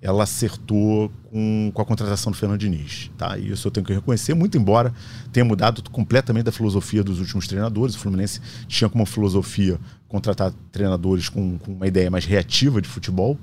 [0.03, 3.09] ela acertou com, com a contratação do Fernando Diniz.
[3.17, 3.39] Tá?
[3.39, 4.93] E isso eu tenho que reconhecer, muito embora
[5.33, 7.95] tenha mudado completamente da filosofia dos últimos treinadores.
[7.95, 9.79] O Fluminense tinha como filosofia
[10.09, 13.39] contratar treinadores com, com uma ideia mais reativa de futebol.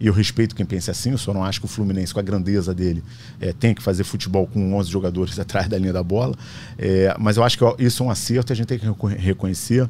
[0.00, 2.22] E eu respeito quem pensa assim, eu só não acho que o Fluminense, com a
[2.22, 3.04] grandeza dele,
[3.40, 6.34] é, tem que fazer futebol com 11 jogadores atrás da linha da bola.
[6.76, 8.86] É, mas eu acho que isso é um acerto a gente tem que
[9.16, 9.88] reconhecer.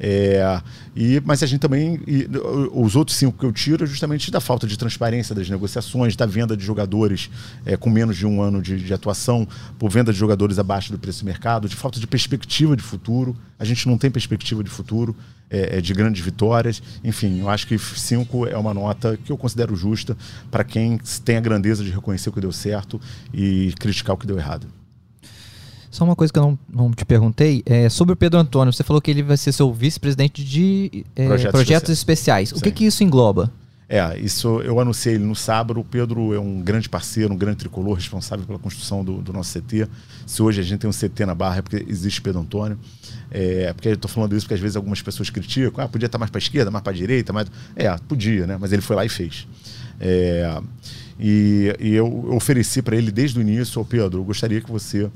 [0.00, 0.60] É,
[0.96, 2.00] e, mas a gente também.
[2.06, 2.28] E,
[2.72, 6.26] os outros cinco que eu tiro é justamente da falta de transparência das negociações, da
[6.26, 7.30] venda de jogadores
[7.78, 9.46] com menos de um ano de, de, atuação,
[9.78, 13.36] por venda de jogadores abaixo do preço do mercado, de falta de perspectiva de futuro.
[13.58, 15.16] A gente não tem perspectiva de futuro
[15.52, 16.82] é, é, de grandes vitórias.
[17.04, 20.16] Enfim, eu acho que 5 é uma nota que eu considero justa
[20.50, 22.98] para quem tem a grandeza de reconhecer o que deu certo
[23.32, 24.66] e criticar o que deu errado.
[25.90, 28.72] Só uma coisa que eu não, não te perguntei, é sobre o Pedro Antônio.
[28.72, 32.48] Você falou que ele vai ser seu vice-presidente de é, projetos, projetos, especiais.
[32.48, 32.52] especiais.
[32.52, 33.52] O que, que isso engloba?
[33.92, 35.78] É, isso eu anunciei ele no sábado.
[35.78, 39.60] O Pedro é um grande parceiro, um grande tricolor, responsável pela construção do, do nosso
[39.60, 39.86] CT.
[40.26, 42.78] Se hoje a gente tem um CT na Barra é porque existe Pedro Antônio.
[43.30, 45.84] É, porque eu estou falando isso porque às vezes algumas pessoas criticam.
[45.84, 47.34] Ah, podia estar mais para a esquerda, mais para a direita.
[47.34, 47.48] Mais...
[47.76, 48.56] É, podia, né?
[48.58, 49.46] Mas ele foi lá e fez.
[50.00, 50.58] É,
[51.20, 55.10] e, e, eu ofereci para ele desde o início, oh, Pedro, eu gostaria que você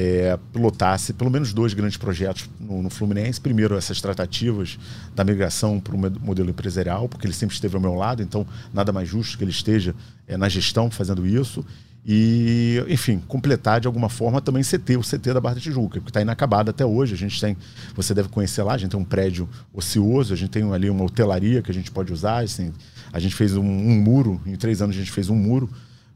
[0.00, 3.40] é, pilotasse pelo menos dois grandes projetos no, no, Fluminense.
[3.40, 4.78] Primeiro, essas tratativas
[5.12, 8.92] da migração para o modelo empresarial, porque ele sempre esteve ao meu lado, então nada
[8.92, 9.96] mais justo que ele esteja
[10.28, 11.66] é, na gestão fazendo isso.
[12.06, 16.08] E, enfim, completar de alguma forma também CT, o CT da Barra da Tijuca, que
[16.08, 17.14] está inacabado até hoje.
[17.14, 17.56] A gente tem,
[17.92, 21.04] você deve conhecer lá, a gente tem um prédio ocioso, a gente tem ali uma
[21.04, 22.44] hotelaria que a gente pode usar.
[22.44, 22.72] Assim,
[23.12, 25.68] a gente fez um, um muro, em três anos a gente fez um muro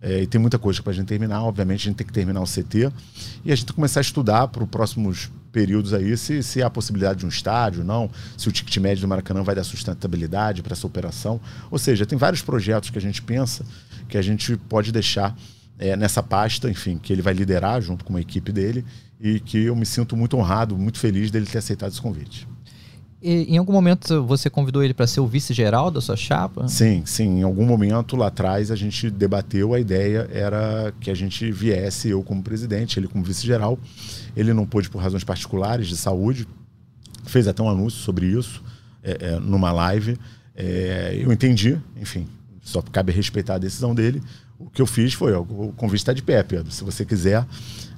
[0.03, 1.44] É, e tem muita coisa para a gente terminar.
[1.44, 2.90] Obviamente, a gente tem que terminar o CT
[3.44, 7.20] e a gente começar a estudar para os próximos períodos aí se, se há possibilidade
[7.20, 10.86] de um estádio, não, se o ticket médio do Maracanã vai dar sustentabilidade para essa
[10.86, 11.40] operação.
[11.70, 13.64] Ou seja, tem vários projetos que a gente pensa
[14.09, 15.36] que a gente pode deixar
[15.78, 18.84] é, nessa pasta, enfim, que ele vai liderar junto com a equipe dele
[19.20, 22.48] e que eu me sinto muito honrado, muito feliz dele ter aceitado esse convite.
[23.23, 26.66] Em algum momento você convidou ele para ser o vice-geral da sua chapa?
[26.66, 27.39] Sim, sim.
[27.39, 32.09] Em algum momento lá atrás a gente debateu, a ideia era que a gente viesse,
[32.09, 33.79] eu como presidente, ele como vice-geral.
[34.37, 36.49] Ele não pôde por razões particulares de saúde,
[37.25, 38.62] fez até um anúncio sobre isso
[39.03, 40.18] é, é, numa live.
[40.57, 42.27] É, eu entendi, enfim,
[42.61, 44.20] só cabe respeitar a decisão dele.
[44.59, 46.70] O que eu fiz foi, o convite está de pé, Pedro.
[46.70, 47.45] Se você quiser,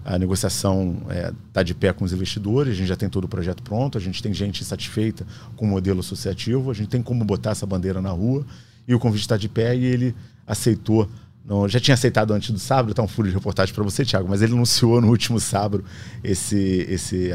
[0.05, 3.24] a negociação está é, tá de pé com os investidores, a gente já tem todo
[3.24, 5.26] o projeto pronto, a gente tem gente satisfeita
[5.57, 8.44] com o modelo associativo, a gente tem como botar essa bandeira na rua
[8.86, 10.14] e o convite está de pé e ele
[10.46, 11.09] aceitou.
[11.42, 14.28] Não, já tinha aceitado antes do sábado, está um furo de reportagem para você, Thiago,
[14.28, 15.84] mas ele anunciou no último sábado
[16.22, 17.30] esse, esse,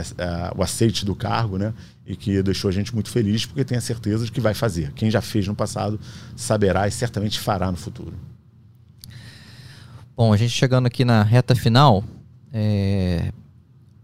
[0.56, 1.74] o aceite do cargo, né?
[2.06, 4.92] E que deixou a gente muito feliz porque tem a certeza de que vai fazer.
[4.94, 6.00] Quem já fez no passado
[6.36, 8.14] saberá e certamente fará no futuro.
[10.16, 12.04] Bom, a gente chegando aqui na reta final,
[12.54, 13.32] é,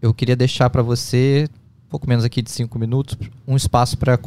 [0.00, 1.48] eu queria deixar para você,
[1.88, 3.16] pouco menos aqui de cinco minutos,
[3.46, 4.18] um espaço para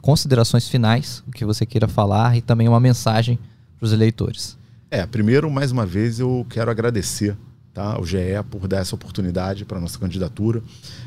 [0.00, 3.38] considerações finais, o que você queira falar e também uma mensagem
[3.78, 4.58] para os eleitores.
[4.90, 7.36] É, primeiro, mais uma vez, eu quero agradecer
[7.74, 8.18] tá, ao GE
[8.50, 10.62] por dar essa oportunidade para a nossa candidatura.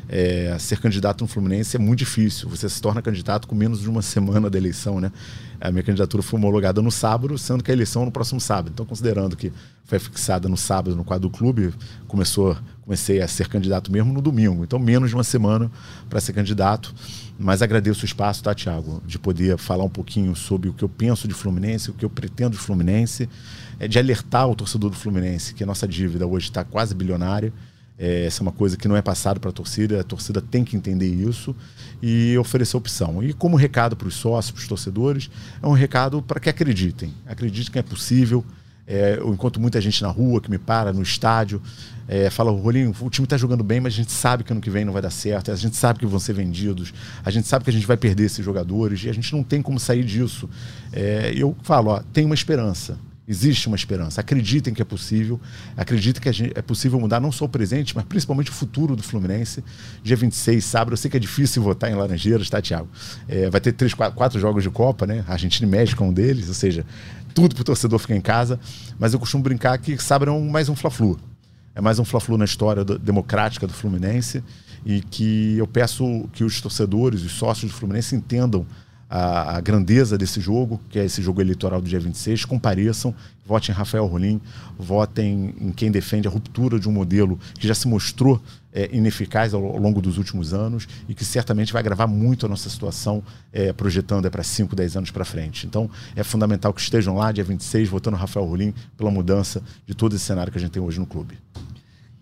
[0.10, 2.50] É, ser candidato no Fluminense é muito difícil.
[2.50, 5.12] Você se torna candidato com menos de uma semana da eleição, né?
[5.60, 8.72] A minha candidatura foi homologada no sábado, sendo que a eleição é no próximo sábado.
[8.74, 9.52] Então, considerando que
[9.86, 11.74] foi fixada no sábado no quadro do clube,
[12.08, 14.64] começou, comecei a ser candidato mesmo no domingo.
[14.64, 15.72] Então, menos de uma semana
[16.10, 16.94] para ser candidato.
[17.38, 20.90] Mas agradeço o espaço, tá, Tiago, de poder falar um pouquinho sobre o que eu
[20.90, 23.30] penso de Fluminense, o que eu pretendo de Fluminense,
[23.80, 27.54] é de alertar o torcedor do Fluminense que a nossa dívida hoje está quase bilionária
[27.98, 30.64] é, essa é uma coisa que não é passada para a torcida, a torcida tem
[30.64, 31.56] que entender isso
[32.02, 33.24] e oferecer opção.
[33.24, 35.30] E como recado para os sócios, para os torcedores,
[35.62, 37.14] é um recado para que acreditem.
[37.26, 38.44] Acreditem que é possível.
[38.88, 41.60] É, eu encontro muita gente na rua que me para no estádio,
[42.08, 44.70] é, fala, Rolinho, o time está jogando bem, mas a gente sabe que ano que
[44.70, 47.64] vem não vai dar certo, a gente sabe que vão ser vendidos, a gente sabe
[47.64, 50.48] que a gente vai perder esses jogadores e a gente não tem como sair disso.
[50.94, 53.00] É, eu falo, ó, tem uma esperança.
[53.28, 54.22] Existe uma esperança.
[54.22, 55.40] Acreditem que é possível.
[55.76, 59.64] Acreditem que é possível mudar não só o presente, mas principalmente o futuro do Fluminense.
[60.04, 60.94] Dia 26, sábado.
[60.94, 62.88] Eu sei que é difícil votar em Laranjeiras, tá, Thiago?
[63.28, 65.26] É, vai ter três, quatro, quatro, jogos de Copa, né?
[65.28, 66.86] Argentina e México é um deles, ou seja,
[67.34, 68.60] tudo para o torcedor ficar em casa.
[69.00, 71.20] Mas eu costumo brincar que sábado é um, mais um Fla-Flu.
[71.74, 74.44] É mais um Fla-Flu na história do, democrática do Fluminense.
[74.86, 78.68] E que eu peço que os torcedores, os sócios do Fluminense entendam
[79.16, 83.74] a, a, grandeza desse jogo, que é esse jogo eleitoral do dia 26, compareçam, votem
[83.74, 84.42] em Rafael Rolim,
[84.78, 88.42] votem em quem defende a ruptura de um modelo que já se mostrou
[88.74, 92.50] é, ineficaz ao, ao, longo dos últimos anos e que certamente vai agravar muito a
[92.50, 95.66] nossa situação, é, projetando é, para 5, 10 anos para frente.
[95.66, 100.14] Então, é fundamental que estejam lá, dia 26, votando Rafael Rolim, pela mudança de todo
[100.14, 101.38] esse cenário que a gente tem hoje no clube.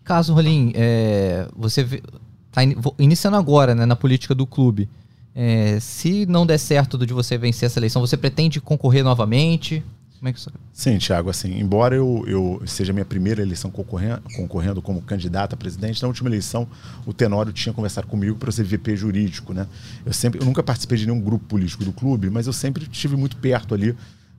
[0.04, 2.62] Caso, Rolim, é, você está
[3.00, 4.88] iniciando agora né, na política do clube.
[5.36, 9.84] É, se não der certo de você vencer essa eleição, você pretende concorrer novamente?
[10.20, 10.50] Como é que isso...
[10.72, 15.58] Sim, Thiago, assim, embora eu, eu seja minha primeira eleição concorrendo, concorrendo como candidato a
[15.58, 16.66] presidente, na última eleição
[17.06, 19.68] o Tenório tinha conversado comigo para ser VP jurídico, né?
[20.06, 23.18] Eu sempre, eu nunca participei de nenhum grupo político do clube, mas eu sempre estive
[23.18, 23.94] muito perto ali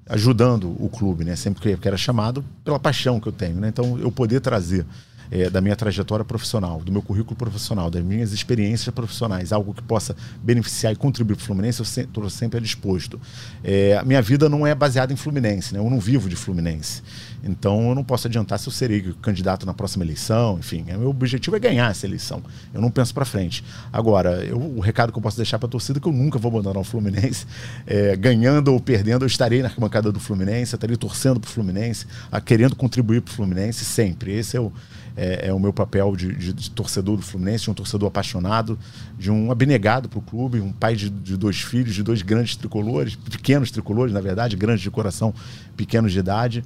[0.08, 1.36] ajudando o clube, né?
[1.36, 3.68] Sempre que era chamado pela paixão que eu tenho, né?
[3.68, 4.86] Então eu poder trazer
[5.34, 9.82] é, da minha trajetória profissional, do meu currículo profissional, das minhas experiências profissionais, algo que
[9.82, 13.20] possa beneficiar e contribuir para o Fluminense, eu estou sempre disposto.
[13.64, 15.80] É, a minha vida não é baseada em Fluminense, né?
[15.80, 17.02] eu não vivo de Fluminense.
[17.42, 20.84] Então eu não posso adiantar se eu serei candidato na próxima eleição, enfim.
[20.86, 22.40] É, meu objetivo é ganhar essa eleição.
[22.72, 23.64] Eu não penso para frente.
[23.92, 26.38] Agora, eu, o recado que eu posso deixar para a torcida é que eu nunca
[26.38, 27.44] vou abandonar o Fluminense.
[27.86, 32.06] É, ganhando ou perdendo, eu estarei na arquibancada do Fluminense, estarei torcendo para o Fluminense,
[32.30, 34.32] a, querendo contribuir para o Fluminense sempre.
[34.32, 34.72] Esse é o
[35.16, 38.78] é, é o meu papel de, de, de, torcedor do Fluminense, de um torcedor apaixonado,
[39.18, 42.56] de um abnegado para o clube, um pai de, de, dois filhos, de dois grandes
[42.56, 45.32] tricolores, pequenos tricolores, na verdade, grandes de coração,
[45.76, 46.64] pequenos de idade.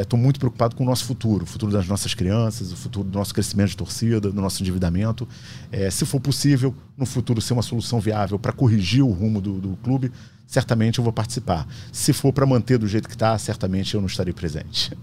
[0.00, 3.08] Estou é, muito preocupado com o nosso futuro, o futuro das nossas crianças, o futuro
[3.08, 5.28] do nosso crescimento de torcida, do nosso endividamento.
[5.70, 9.60] É, se for possível, no futuro ser uma solução viável para corrigir o rumo do,
[9.60, 10.10] do clube,
[10.46, 11.66] certamente eu vou participar.
[11.92, 14.96] Se for para manter do jeito que está, certamente eu não estarei presente.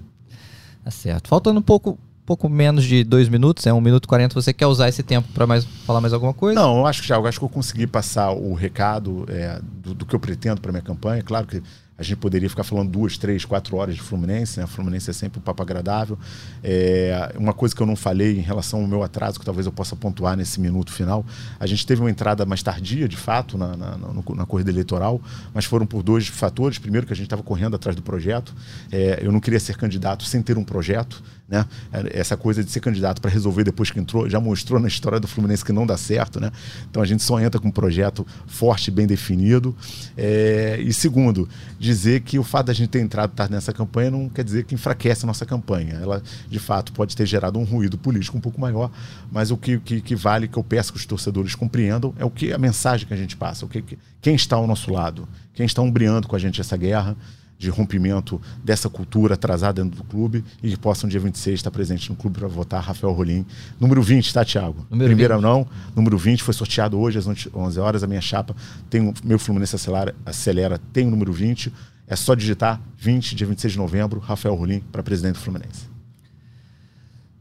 [0.84, 1.28] Tá certo.
[1.28, 1.98] Faltando um pouco
[2.32, 4.34] pouco menos de dois minutos, é um minuto e quarenta.
[4.34, 6.58] Você quer usar esse tempo para mais, falar mais alguma coisa?
[6.58, 9.94] Não, eu acho que já, eu acho que eu consegui passar o recado é, do,
[9.94, 11.22] do, que eu pretendo para minha campanha.
[11.22, 11.62] Claro que
[11.98, 14.66] a gente poderia ficar falando duas, três, quatro horas de Fluminense, né?
[14.66, 16.18] Fluminense é sempre um papo agradável.
[16.64, 19.74] É, uma coisa que eu não falei em relação ao meu atraso, que talvez eu
[19.74, 21.24] possa pontuar nesse minuto final,
[21.60, 25.22] a gente teve uma entrada mais tardia, de fato, na, na, na, na corrida eleitoral,
[25.54, 26.80] mas foram por dois fatores.
[26.80, 28.56] Primeiro, que a gente estava correndo atrás do projeto.
[28.90, 31.22] É, eu não queria ser candidato sem ter um projeto.
[31.52, 31.66] Né?
[32.12, 35.28] Essa coisa de ser candidato para resolver depois que entrou, já mostrou na história do
[35.28, 36.39] Fluminense que não dá certo.
[36.39, 36.49] Né?
[36.89, 39.76] Então a gente só entra com um projeto forte, bem definido.
[40.18, 44.30] É, e segundo, dizer que o fato da gente ter entrado tarde nessa campanha não
[44.30, 45.95] quer dizer que enfraquece a nossa campanha.
[45.95, 48.89] Ela, de fato, pode ter gerado um ruído político um pouco maior,
[49.30, 52.30] mas o que, que, que vale, que eu peço que os torcedores compreendam, é o
[52.30, 53.84] que a mensagem que a gente passa, o que,
[54.22, 57.18] quem está ao nosso lado, quem está umbriando com a gente essa guerra
[57.62, 62.09] de rompimento dessa cultura atrasada dentro do clube e que possam, dia 26, estar presente
[62.09, 63.45] no clube para votar Rafael Rolim.
[63.80, 64.84] Número 20, tá, Thiago?
[64.89, 65.43] Número Primeira 20.
[65.43, 68.03] não, número 20 foi sorteado hoje às 11 horas.
[68.03, 68.55] A minha chapa
[68.89, 71.72] tem o meu Fluminense Acelera, acelera tem o número 20.
[72.07, 75.91] É só digitar 20, dia 26 de novembro, Rafael Rolim para presidente do Fluminense.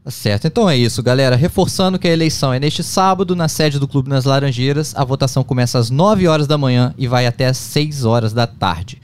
[0.03, 1.35] Tá certo, então é isso, galera.
[1.35, 4.93] Reforçando que a eleição é neste sábado, na sede do Clube nas Laranjeiras.
[4.95, 8.45] A votação começa às 9 horas da manhã e vai até às 6 horas da
[8.45, 9.01] tarde.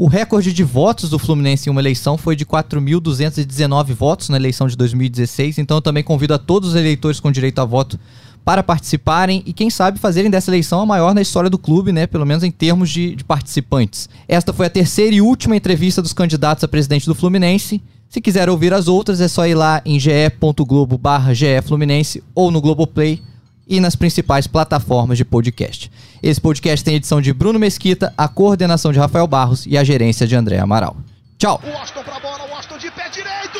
[0.00, 4.68] O recorde de votos do Fluminense em uma eleição foi de 4.219 votos na eleição
[4.68, 5.58] de 2016.
[5.58, 7.98] Então eu também convido a todos os eleitores com direito a voto
[8.44, 12.06] para participarem e, quem sabe, fazerem dessa eleição a maior na história do clube, né?
[12.06, 14.08] Pelo menos em termos de, de participantes.
[14.28, 17.82] Esta foi a terceira e última entrevista dos candidatos a presidente do Fluminense.
[18.08, 21.32] Se quiser ouvir as outras, é só ir lá em ge.globo barra
[21.64, 23.20] Fluminense ou no Globoplay
[23.66, 25.90] e nas principais plataformas de podcast.
[26.22, 30.26] Esse podcast tem edição de Bruno Mesquita, a coordenação de Rafael Barros e a gerência
[30.26, 30.96] de André Amaral.
[31.38, 31.60] Tchau!
[31.64, 33.58] O Washington pra bola, o Washington de pé direito!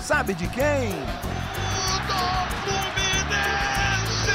[0.00, 0.90] Sabe de quem?
[2.06, 2.14] Do
[2.64, 4.32] Fluminense!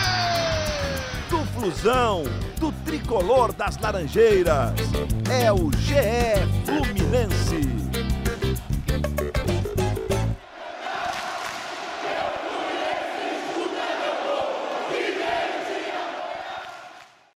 [1.30, 2.24] Do Flusão,
[2.60, 4.74] do tricolor das Laranjeiras.
[5.30, 5.96] É o GE
[6.66, 7.89] Fluminense.